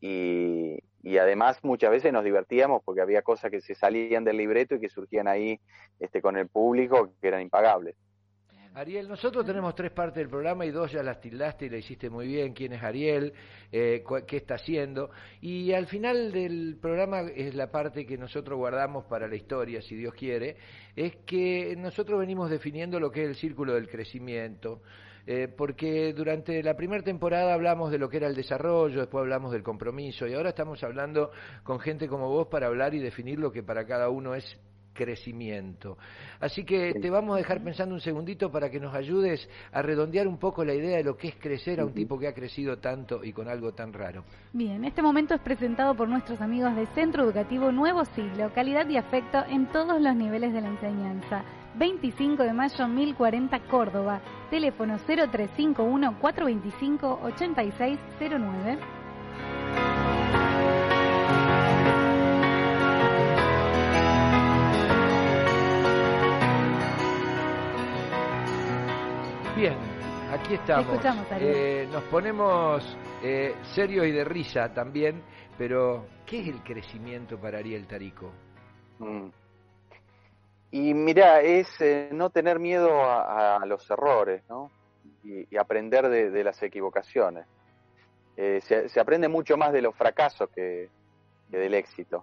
y, 0.00 0.78
y, 1.02 1.18
además 1.18 1.58
muchas 1.62 1.90
veces 1.90 2.12
nos 2.12 2.24
divertíamos 2.24 2.82
porque 2.84 3.00
había 3.00 3.22
cosas 3.22 3.50
que 3.50 3.60
se 3.60 3.74
salían 3.74 4.24
del 4.24 4.36
libreto 4.36 4.76
y 4.76 4.80
que 4.80 4.88
surgían 4.88 5.26
ahí 5.26 5.60
este, 5.98 6.22
con 6.22 6.36
el 6.36 6.48
público 6.48 7.12
que 7.20 7.28
eran 7.28 7.42
impagables. 7.42 7.96
Ariel, 8.78 9.08
nosotros 9.08 9.44
tenemos 9.44 9.74
tres 9.74 9.90
partes 9.90 10.18
del 10.18 10.28
programa 10.28 10.64
y 10.64 10.70
dos 10.70 10.92
ya 10.92 11.02
las 11.02 11.20
tildaste 11.20 11.66
y 11.66 11.68
la 11.68 11.78
hiciste 11.78 12.08
muy 12.08 12.28
bien. 12.28 12.52
¿Quién 12.52 12.74
es 12.74 12.82
Ariel? 12.84 13.32
Eh, 13.72 14.04
¿Qué 14.24 14.36
está 14.36 14.54
haciendo? 14.54 15.10
Y 15.40 15.72
al 15.72 15.88
final 15.88 16.30
del 16.30 16.78
programa 16.80 17.22
es 17.22 17.56
la 17.56 17.72
parte 17.72 18.06
que 18.06 18.16
nosotros 18.16 18.56
guardamos 18.56 19.04
para 19.06 19.26
la 19.26 19.34
historia, 19.34 19.82
si 19.82 19.96
Dios 19.96 20.14
quiere, 20.14 20.58
es 20.94 21.16
que 21.26 21.74
nosotros 21.76 22.20
venimos 22.20 22.50
definiendo 22.50 23.00
lo 23.00 23.10
que 23.10 23.24
es 23.24 23.30
el 23.30 23.34
círculo 23.34 23.74
del 23.74 23.88
crecimiento. 23.88 24.80
Eh, 25.26 25.48
porque 25.48 26.12
durante 26.12 26.62
la 26.62 26.76
primera 26.76 27.02
temporada 27.02 27.54
hablamos 27.54 27.90
de 27.90 27.98
lo 27.98 28.08
que 28.08 28.18
era 28.18 28.28
el 28.28 28.36
desarrollo, 28.36 29.00
después 29.00 29.22
hablamos 29.22 29.50
del 29.50 29.64
compromiso 29.64 30.24
y 30.28 30.34
ahora 30.34 30.50
estamos 30.50 30.84
hablando 30.84 31.32
con 31.64 31.80
gente 31.80 32.06
como 32.06 32.28
vos 32.28 32.46
para 32.46 32.68
hablar 32.68 32.94
y 32.94 33.00
definir 33.00 33.40
lo 33.40 33.50
que 33.50 33.64
para 33.64 33.84
cada 33.84 34.08
uno 34.08 34.36
es 34.36 34.56
crecimiento. 34.98 35.96
Así 36.40 36.64
que 36.64 36.92
te 37.00 37.08
vamos 37.08 37.36
a 37.36 37.38
dejar 37.38 37.62
pensando 37.62 37.94
un 37.94 38.00
segundito 38.00 38.50
para 38.50 38.68
que 38.68 38.80
nos 38.80 38.92
ayudes 38.92 39.48
a 39.70 39.80
redondear 39.80 40.26
un 40.26 40.38
poco 40.38 40.64
la 40.64 40.74
idea 40.74 40.96
de 40.96 41.04
lo 41.04 41.16
que 41.16 41.28
es 41.28 41.36
crecer 41.36 41.80
a 41.80 41.84
un 41.84 41.94
tipo 41.94 42.18
que 42.18 42.26
ha 42.26 42.34
crecido 42.34 42.78
tanto 42.78 43.22
y 43.22 43.32
con 43.32 43.48
algo 43.48 43.72
tan 43.72 43.92
raro. 43.92 44.24
Bien, 44.52 44.84
este 44.84 45.00
momento 45.00 45.34
es 45.34 45.40
presentado 45.40 45.94
por 45.94 46.08
nuestros 46.08 46.40
amigos 46.40 46.74
de 46.74 46.86
Centro 46.88 47.22
Educativo 47.22 47.70
Nuevo 47.70 48.04
Siglo, 48.06 48.52
calidad 48.52 48.88
y 48.88 48.96
afecto 48.96 49.44
en 49.48 49.66
todos 49.66 50.00
los 50.00 50.16
niveles 50.16 50.52
de 50.52 50.60
la 50.60 50.68
enseñanza. 50.68 51.44
25 51.76 52.42
de 52.42 52.52
mayo 52.52 52.88
1040 52.88 53.60
Córdoba, 53.70 54.20
teléfono 54.50 54.98
0351 54.98 56.18
425 56.18 57.20
8609. 57.22 58.97
Bien, 69.58 69.76
aquí 70.30 70.54
estamos. 70.54 71.04
Eh, 71.40 71.88
nos 71.90 72.04
ponemos 72.04 72.96
eh, 73.24 73.56
serios 73.74 74.06
y 74.06 74.12
de 74.12 74.22
risa 74.22 74.72
también, 74.72 75.20
pero 75.58 76.06
¿qué 76.24 76.42
es 76.42 76.46
el 76.46 76.62
crecimiento 76.62 77.40
para 77.40 77.58
Ariel 77.58 77.88
Tarico? 77.88 78.30
Mm. 79.00 79.26
Y 80.70 80.94
mira, 80.94 81.40
es 81.40 81.68
eh, 81.80 82.08
no 82.12 82.30
tener 82.30 82.60
miedo 82.60 83.02
a, 83.02 83.60
los 83.66 83.90
errores, 83.90 84.44
¿no? 84.48 84.70
Y, 85.24 85.56
aprender 85.56 86.08
de, 86.08 86.44
las 86.44 86.62
equivocaciones. 86.62 87.44
Se, 88.36 89.00
aprende 89.00 89.26
mucho 89.26 89.56
más 89.56 89.72
de 89.72 89.82
los 89.82 89.96
fracasos 89.96 90.50
que 90.50 90.88
del 91.48 91.74
éxito. 91.74 92.22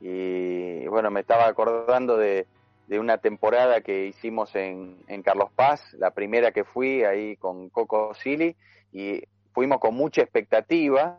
Y 0.00 0.86
bueno, 0.86 1.10
me 1.10 1.18
estaba 1.18 1.48
acordando 1.48 2.16
de, 2.16 2.46
de 2.86 2.98
una 2.98 3.18
temporada 3.18 3.80
que 3.80 4.06
hicimos 4.06 4.54
en, 4.54 4.98
en, 5.08 5.22
Carlos 5.22 5.50
Paz, 5.54 5.80
la 5.94 6.12
primera 6.12 6.52
que 6.52 6.64
fui 6.64 7.02
ahí 7.02 7.36
con 7.36 7.68
Coco 7.70 8.14
Silly, 8.14 8.56
y 8.92 9.22
fuimos 9.52 9.78
con 9.78 9.94
mucha 9.94 10.22
expectativa. 10.22 11.18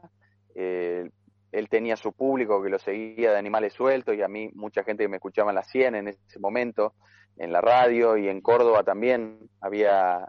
Eh, 0.55 1.09
él 1.51 1.69
tenía 1.69 1.95
su 1.95 2.13
público 2.13 2.61
que 2.63 2.69
lo 2.69 2.79
seguía 2.79 3.31
de 3.31 3.37
animales 3.37 3.73
sueltos 3.73 4.15
y 4.15 4.21
a 4.21 4.27
mí 4.27 4.49
mucha 4.53 4.83
gente 4.83 5.03
que 5.03 5.09
me 5.09 5.17
escuchaba 5.17 5.51
en 5.51 5.55
la 5.55 5.63
100 5.63 5.95
en 5.95 6.07
ese 6.09 6.39
momento, 6.39 6.93
en 7.37 7.51
la 7.51 7.61
radio 7.61 8.17
y 8.17 8.27
en 8.27 8.41
Córdoba 8.41 8.83
también 8.83 9.49
había 9.61 10.27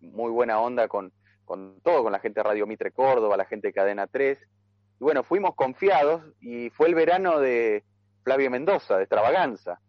muy 0.00 0.30
buena 0.30 0.60
onda 0.60 0.88
con, 0.88 1.12
con 1.44 1.80
todo, 1.82 2.02
con 2.02 2.12
la 2.12 2.20
gente 2.20 2.40
de 2.40 2.44
Radio 2.44 2.66
Mitre 2.66 2.92
Córdoba, 2.92 3.36
la 3.36 3.44
gente 3.44 3.68
de 3.68 3.72
Cadena 3.72 4.06
3. 4.06 4.38
Y 5.00 5.04
bueno, 5.04 5.22
fuimos 5.22 5.54
confiados 5.54 6.22
y 6.40 6.70
fue 6.70 6.88
el 6.88 6.94
verano 6.94 7.40
de 7.40 7.84
Flavio 8.22 8.50
Mendoza, 8.50 8.96
de 8.96 9.04
Extravaganza 9.04 9.80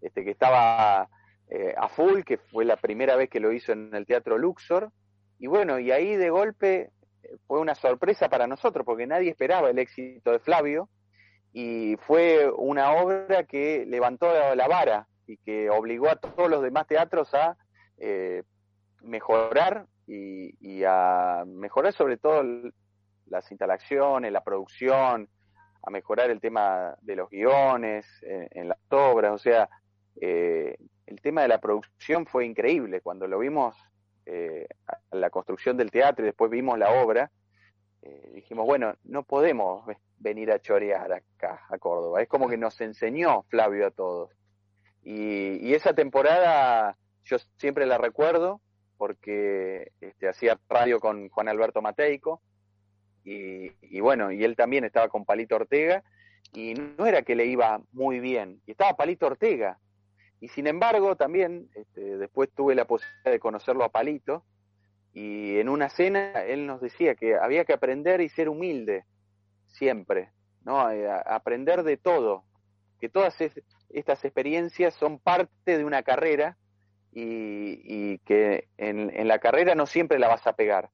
este, 0.00 0.24
que 0.24 0.30
estaba 0.30 1.08
eh, 1.50 1.74
a 1.76 1.88
full, 1.88 2.22
que 2.24 2.36
fue 2.36 2.66
la 2.66 2.76
primera 2.76 3.16
vez 3.16 3.30
que 3.30 3.40
lo 3.40 3.52
hizo 3.52 3.72
en 3.72 3.94
el 3.94 4.04
Teatro 4.04 4.36
Luxor. 4.36 4.92
Y 5.38 5.46
bueno, 5.46 5.78
y 5.78 5.90
ahí 5.90 6.14
de 6.16 6.28
golpe 6.28 6.90
eh, 7.22 7.36
fue 7.46 7.58
una 7.60 7.74
sorpresa 7.74 8.28
para 8.28 8.46
nosotros, 8.46 8.84
porque 8.84 9.06
nadie 9.06 9.30
esperaba 9.30 9.70
el 9.70 9.78
éxito 9.78 10.32
de 10.32 10.40
Flavio, 10.40 10.90
y 11.52 11.96
fue 12.06 12.50
una 12.50 12.92
obra 12.92 13.44
que 13.44 13.86
levantó 13.86 14.54
la 14.54 14.68
vara 14.68 15.08
y 15.26 15.38
que 15.38 15.70
obligó 15.70 16.10
a 16.10 16.16
todos 16.16 16.50
los 16.50 16.62
demás 16.62 16.86
teatros 16.86 17.32
a 17.32 17.56
eh, 17.96 18.42
mejorar 19.02 19.86
y, 20.06 20.84
a 20.84 21.44
mejorar 21.46 21.92
sobre 21.94 22.18
todo 22.18 22.42
las 23.26 23.50
instalaciones, 23.50 24.32
la 24.32 24.44
producción, 24.44 25.28
a 25.82 25.90
mejorar 25.90 26.30
el 26.30 26.40
tema 26.40 26.94
de 27.00 27.16
los 27.16 27.30
guiones 27.30 28.06
en 28.22 28.68
las 28.68 28.78
obras, 28.90 29.32
o 29.32 29.38
sea, 29.38 29.68
eh, 30.20 30.76
el 31.06 31.20
tema 31.20 31.42
de 31.42 31.48
la 31.48 31.60
producción 31.60 32.26
fue 32.26 32.44
increíble. 32.44 33.00
Cuando 33.00 33.26
lo 33.26 33.38
vimos, 33.38 33.76
eh, 34.26 34.66
la 35.10 35.30
construcción 35.30 35.76
del 35.76 35.90
teatro 35.90 36.24
y 36.24 36.28
después 36.28 36.50
vimos 36.50 36.78
la 36.78 37.02
obra, 37.02 37.30
eh, 38.02 38.32
dijimos, 38.34 38.66
bueno, 38.66 38.94
no 39.04 39.22
podemos 39.22 39.84
venir 40.18 40.50
a 40.50 40.60
chorear 40.60 41.12
acá, 41.12 41.64
a 41.68 41.78
Córdoba. 41.78 42.22
Es 42.22 42.28
como 42.28 42.48
que 42.48 42.56
nos 42.56 42.80
enseñó 42.80 43.44
Flavio 43.48 43.86
a 43.86 43.90
todos. 43.90 44.30
Y, 45.02 45.72
esa 45.74 45.94
temporada 45.94 46.96
yo 47.24 47.38
siempre 47.56 47.86
la 47.86 47.98
recuerdo 47.98 48.60
porque 48.96 49.92
este, 50.00 50.28
hacía 50.28 50.58
radio 50.68 50.98
con 50.98 51.28
Juan 51.28 51.48
Alberto 51.48 51.80
Mateico 51.80 52.42
y, 53.24 53.70
y, 53.82 54.00
bueno, 54.00 54.32
y 54.32 54.42
él 54.44 54.56
también 54.56 54.84
estaba 54.84 55.08
con 55.08 55.24
Palito 55.24 55.56
Ortega 55.56 56.02
y 56.52 56.74
no 56.74 57.06
era 57.06 57.22
que 57.22 57.36
le 57.36 57.46
iba 57.46 57.80
muy 57.92 58.20
bien, 58.20 58.60
y 58.66 58.72
estaba 58.72 58.96
Palito 58.96 59.26
Ortega, 59.26 59.78
y 60.40 60.48
sin 60.48 60.66
embargo, 60.66 61.16
también 61.16 61.68
este, 61.74 62.16
después 62.16 62.50
tuve 62.54 62.74
la 62.74 62.86
posibilidad 62.86 63.32
de 63.32 63.40
conocerlo 63.40 63.84
a 63.84 63.88
Palito 63.88 64.44
y 65.12 65.58
en 65.58 65.68
una 65.68 65.88
cena 65.88 66.44
él 66.44 66.66
nos 66.66 66.80
decía 66.80 67.14
que 67.14 67.36
había 67.36 67.64
que 67.64 67.72
aprender 67.72 68.20
y 68.20 68.28
ser 68.28 68.48
humilde 68.48 69.04
siempre, 69.66 70.30
¿no? 70.64 70.80
Aprender 71.26 71.82
de 71.82 71.96
todo, 71.96 72.44
que 73.00 73.08
todas 73.08 73.36
estas 73.90 74.24
experiencias 74.24 74.94
son 74.94 75.18
parte 75.18 75.76
de 75.76 75.84
una 75.84 76.02
carrera 76.02 76.56
y, 77.12 78.18
que 78.18 78.68
en 78.76 79.26
la 79.26 79.38
carrera 79.40 79.74
no 79.74 79.86
siempre 79.86 80.18
la 80.18 80.28
vas 80.28 80.46
a 80.46 80.52
pegar, 80.52 80.90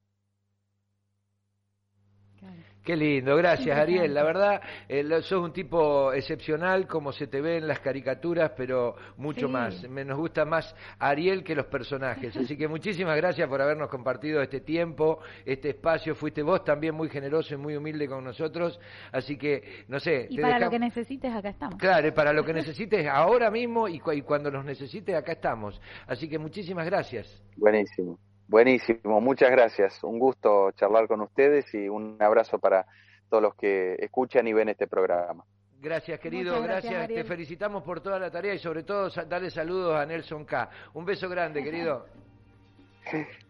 Qué 2.84 2.96
lindo, 2.96 3.34
gracias 3.36 3.78
Ariel. 3.78 4.12
La 4.12 4.22
verdad, 4.22 4.60
eh, 4.88 5.08
sos 5.22 5.42
un 5.42 5.54
tipo 5.54 6.12
excepcional 6.12 6.86
como 6.86 7.12
se 7.12 7.26
te 7.26 7.40
ve 7.40 7.56
en 7.56 7.66
las 7.66 7.80
caricaturas, 7.80 8.52
pero 8.54 8.94
mucho 9.16 9.48
más. 9.48 9.88
Me 9.88 10.04
nos 10.04 10.18
gusta 10.18 10.44
más 10.44 10.76
Ariel 10.98 11.42
que 11.42 11.54
los 11.54 11.64
personajes. 11.64 12.36
Así 12.36 12.58
que 12.58 12.68
muchísimas 12.68 13.16
gracias 13.16 13.48
por 13.48 13.62
habernos 13.62 13.88
compartido 13.88 14.42
este 14.42 14.60
tiempo, 14.60 15.20
este 15.46 15.70
espacio. 15.70 16.14
Fuiste 16.14 16.42
vos 16.42 16.62
también 16.62 16.94
muy 16.94 17.08
generoso 17.08 17.54
y 17.54 17.56
muy 17.56 17.74
humilde 17.74 18.06
con 18.06 18.22
nosotros. 18.22 18.78
Así 19.12 19.38
que, 19.38 19.86
no 19.88 19.98
sé. 19.98 20.26
Y 20.28 20.38
para 20.38 20.58
lo 20.58 20.68
que 20.68 20.78
necesites, 20.78 21.34
acá 21.34 21.48
estamos. 21.48 21.78
Claro, 21.78 22.12
para 22.12 22.34
lo 22.34 22.44
que 22.44 22.52
necesites 22.52 23.06
ahora 23.06 23.50
mismo 23.50 23.88
y, 23.88 24.02
y 24.12 24.20
cuando 24.20 24.50
nos 24.50 24.62
necesites, 24.62 25.14
acá 25.14 25.32
estamos. 25.32 25.80
Así 26.06 26.28
que 26.28 26.38
muchísimas 26.38 26.84
gracias. 26.84 27.42
Buenísimo. 27.56 28.18
Buenísimo, 28.48 29.20
muchas 29.20 29.50
gracias. 29.50 30.02
Un 30.04 30.18
gusto 30.18 30.70
charlar 30.72 31.08
con 31.08 31.20
ustedes 31.22 31.72
y 31.74 31.88
un 31.88 32.16
abrazo 32.20 32.58
para 32.58 32.86
todos 33.30 33.42
los 33.42 33.54
que 33.54 33.94
escuchan 33.98 34.46
y 34.46 34.52
ven 34.52 34.68
este 34.68 34.86
programa. 34.86 35.44
Gracias, 35.80 36.18
querido, 36.18 36.62
gracias. 36.62 37.08
Te 37.08 37.24
felicitamos 37.24 37.82
por 37.82 38.00
toda 38.00 38.18
la 38.18 38.30
tarea 38.30 38.54
y 38.54 38.58
sobre 38.58 38.84
todo 38.84 39.10
darle 39.26 39.50
saludos 39.50 39.96
a 39.96 40.06
Nelson 40.06 40.44
K. 40.44 40.70
Un 40.94 41.04
beso 41.04 41.28
grande, 41.28 41.62
querido. 41.62 42.06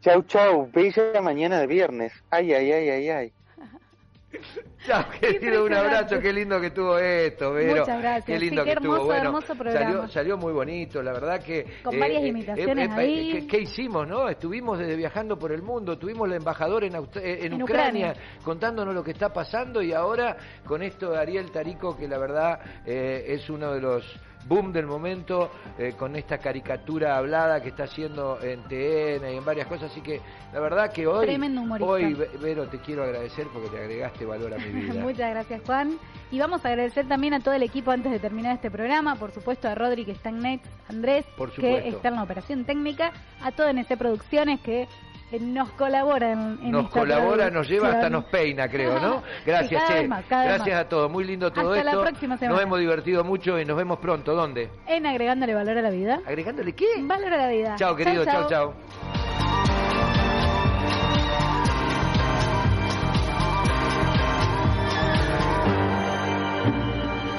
chau, 0.00 0.22
chau. 0.24 0.68
Bella 0.72 1.20
mañana 1.22 1.60
de 1.60 1.66
viernes. 1.66 2.12
Ay, 2.30 2.52
ay, 2.52 2.72
ay, 2.72 2.88
ay, 2.88 3.08
ay. 3.08 3.32
Chao, 4.86 5.04
querido, 5.18 5.64
un 5.64 5.72
abrazo, 5.72 6.18
qué 6.20 6.32
lindo 6.32 6.60
que 6.60 6.70
tuvo 6.70 6.98
esto, 6.98 7.52
Vero. 7.52 7.80
Muchas 7.80 8.00
gracias. 8.00 8.26
Qué 8.26 8.38
lindo 8.38 8.64
que 8.64 8.72
hermoso, 8.72 8.94
estuvo. 8.96 9.06
Bueno, 9.06 9.24
hermoso 9.24 9.54
programa. 9.54 10.08
Salió, 10.08 10.36
muy 10.36 10.52
bonito, 10.52 11.02
la 11.02 11.12
verdad 11.12 11.42
que... 11.42 11.64
Con 11.82 11.98
varias 11.98 12.22
eh, 12.22 12.26
eh, 12.26 12.28
imitaciones 12.28 12.90
eh, 12.90 12.94
ahí. 12.94 13.46
¿qué, 13.46 13.60
hicimos, 13.60 14.06
no? 14.06 14.28
Estuvimos 14.28 14.78
desde 14.78 14.96
viajando 14.96 15.38
por 15.38 15.52
el 15.52 15.62
mundo, 15.62 15.98
tuvimos 15.98 16.28
la 16.28 16.36
embajadora 16.36 16.86
en, 16.86 16.94
en, 16.94 17.62
Ucrania, 17.62 18.14
contándonos 18.44 18.94
lo 18.94 19.02
que 19.02 19.12
está 19.12 19.32
pasando 19.32 19.80
y 19.82 19.92
ahora 19.92 20.36
con 20.64 20.82
esto 20.82 21.10
de 21.10 21.18
Ariel 21.18 21.50
Tarico, 21.50 21.96
que 21.96 22.06
la 22.06 22.18
verdad 22.18 22.60
es 22.86 23.48
uno 23.48 23.72
de 23.72 23.80
los 23.80 24.04
boom 24.46 24.72
del 24.72 24.86
momento 24.86 25.50
eh, 25.78 25.94
con 25.96 26.16
esta 26.16 26.38
caricatura 26.38 27.16
hablada 27.16 27.62
que 27.62 27.70
está 27.70 27.84
haciendo 27.84 28.38
en 28.42 28.62
TN 28.64 29.32
y 29.32 29.36
en 29.36 29.44
varias 29.44 29.66
cosas. 29.66 29.90
Así 29.90 30.00
que 30.00 30.20
la 30.52 30.60
verdad 30.60 30.92
que 30.92 31.06
hoy, 31.06 31.26
hoy 31.80 32.14
Ve- 32.14 32.30
Vero, 32.40 32.68
te 32.68 32.78
quiero 32.78 33.04
agradecer 33.04 33.46
porque 33.52 33.68
te 33.70 33.78
agregaste 33.78 34.24
valor 34.24 34.54
a 34.54 34.58
mi 34.58 34.68
vida. 34.80 34.94
Muchas 34.94 35.30
gracias, 35.30 35.62
Juan. 35.64 35.98
Y 36.30 36.38
vamos 36.38 36.64
a 36.64 36.68
agradecer 36.68 37.06
también 37.06 37.34
a 37.34 37.40
todo 37.40 37.54
el 37.54 37.62
equipo 37.62 37.90
antes 37.90 38.10
de 38.10 38.18
terminar 38.18 38.54
este 38.54 38.70
programa. 38.70 39.16
Por 39.16 39.30
supuesto, 39.30 39.68
a 39.68 39.74
Rodri, 39.74 40.04
que 40.04 40.12
está 40.12 40.28
en 40.30 40.40
Net, 40.40 40.60
Andrés, 40.88 41.24
Por 41.36 41.52
que 41.52 41.88
está 41.88 42.08
en 42.08 42.16
la 42.16 42.22
operación 42.22 42.64
técnica, 42.64 43.12
a 43.42 43.52
todo 43.52 43.68
NC 43.68 43.96
Producciones, 43.96 44.60
que 44.60 44.88
nos 45.40 45.70
colaboran 45.72 46.58
en 46.62 46.70
nos 46.70 46.84
esta 46.86 47.00
colabora, 47.00 47.50
nos 47.50 47.68
lleva 47.68 47.90
hasta 47.90 48.10
nos 48.10 48.24
peina, 48.24 48.68
creo, 48.68 48.98
¿no? 49.00 49.22
Sí, 49.44 49.50
Gracias, 49.50 49.82
cada 49.82 49.94
Che. 49.94 50.00
vez 50.00 50.08
más, 50.08 50.24
cada 50.26 50.42
vez 50.44 50.54
Gracias 50.54 50.76
más. 50.76 50.84
a 50.84 50.88
todos. 50.88 51.10
Muy 51.10 51.24
lindo 51.24 51.52
todo 51.52 51.72
Hasta 51.72 51.84
la 51.84 51.90
esto. 51.92 52.02
próxima 52.02 52.36
semana. 52.36 52.54
Nos 52.56 52.62
hemos 52.62 52.78
divertido 52.80 53.24
mucho 53.24 53.58
y 53.60 53.64
nos 53.64 53.76
vemos 53.76 53.98
pronto. 53.98 54.34
¿Dónde? 54.34 54.70
En 54.86 55.06
agregándole 55.06 55.54
valor 55.54 55.78
a 55.78 55.82
la 55.82 55.90
vida. 55.90 56.20
¿Agregándole 56.26 56.72
qué? 56.72 56.86
Valor 57.00 57.32
a 57.32 57.36
la 57.36 57.48
vida. 57.48 57.76
Chao, 57.76 57.94
querido. 57.96 58.24
Chao, 58.24 58.48
chao. 58.48 58.74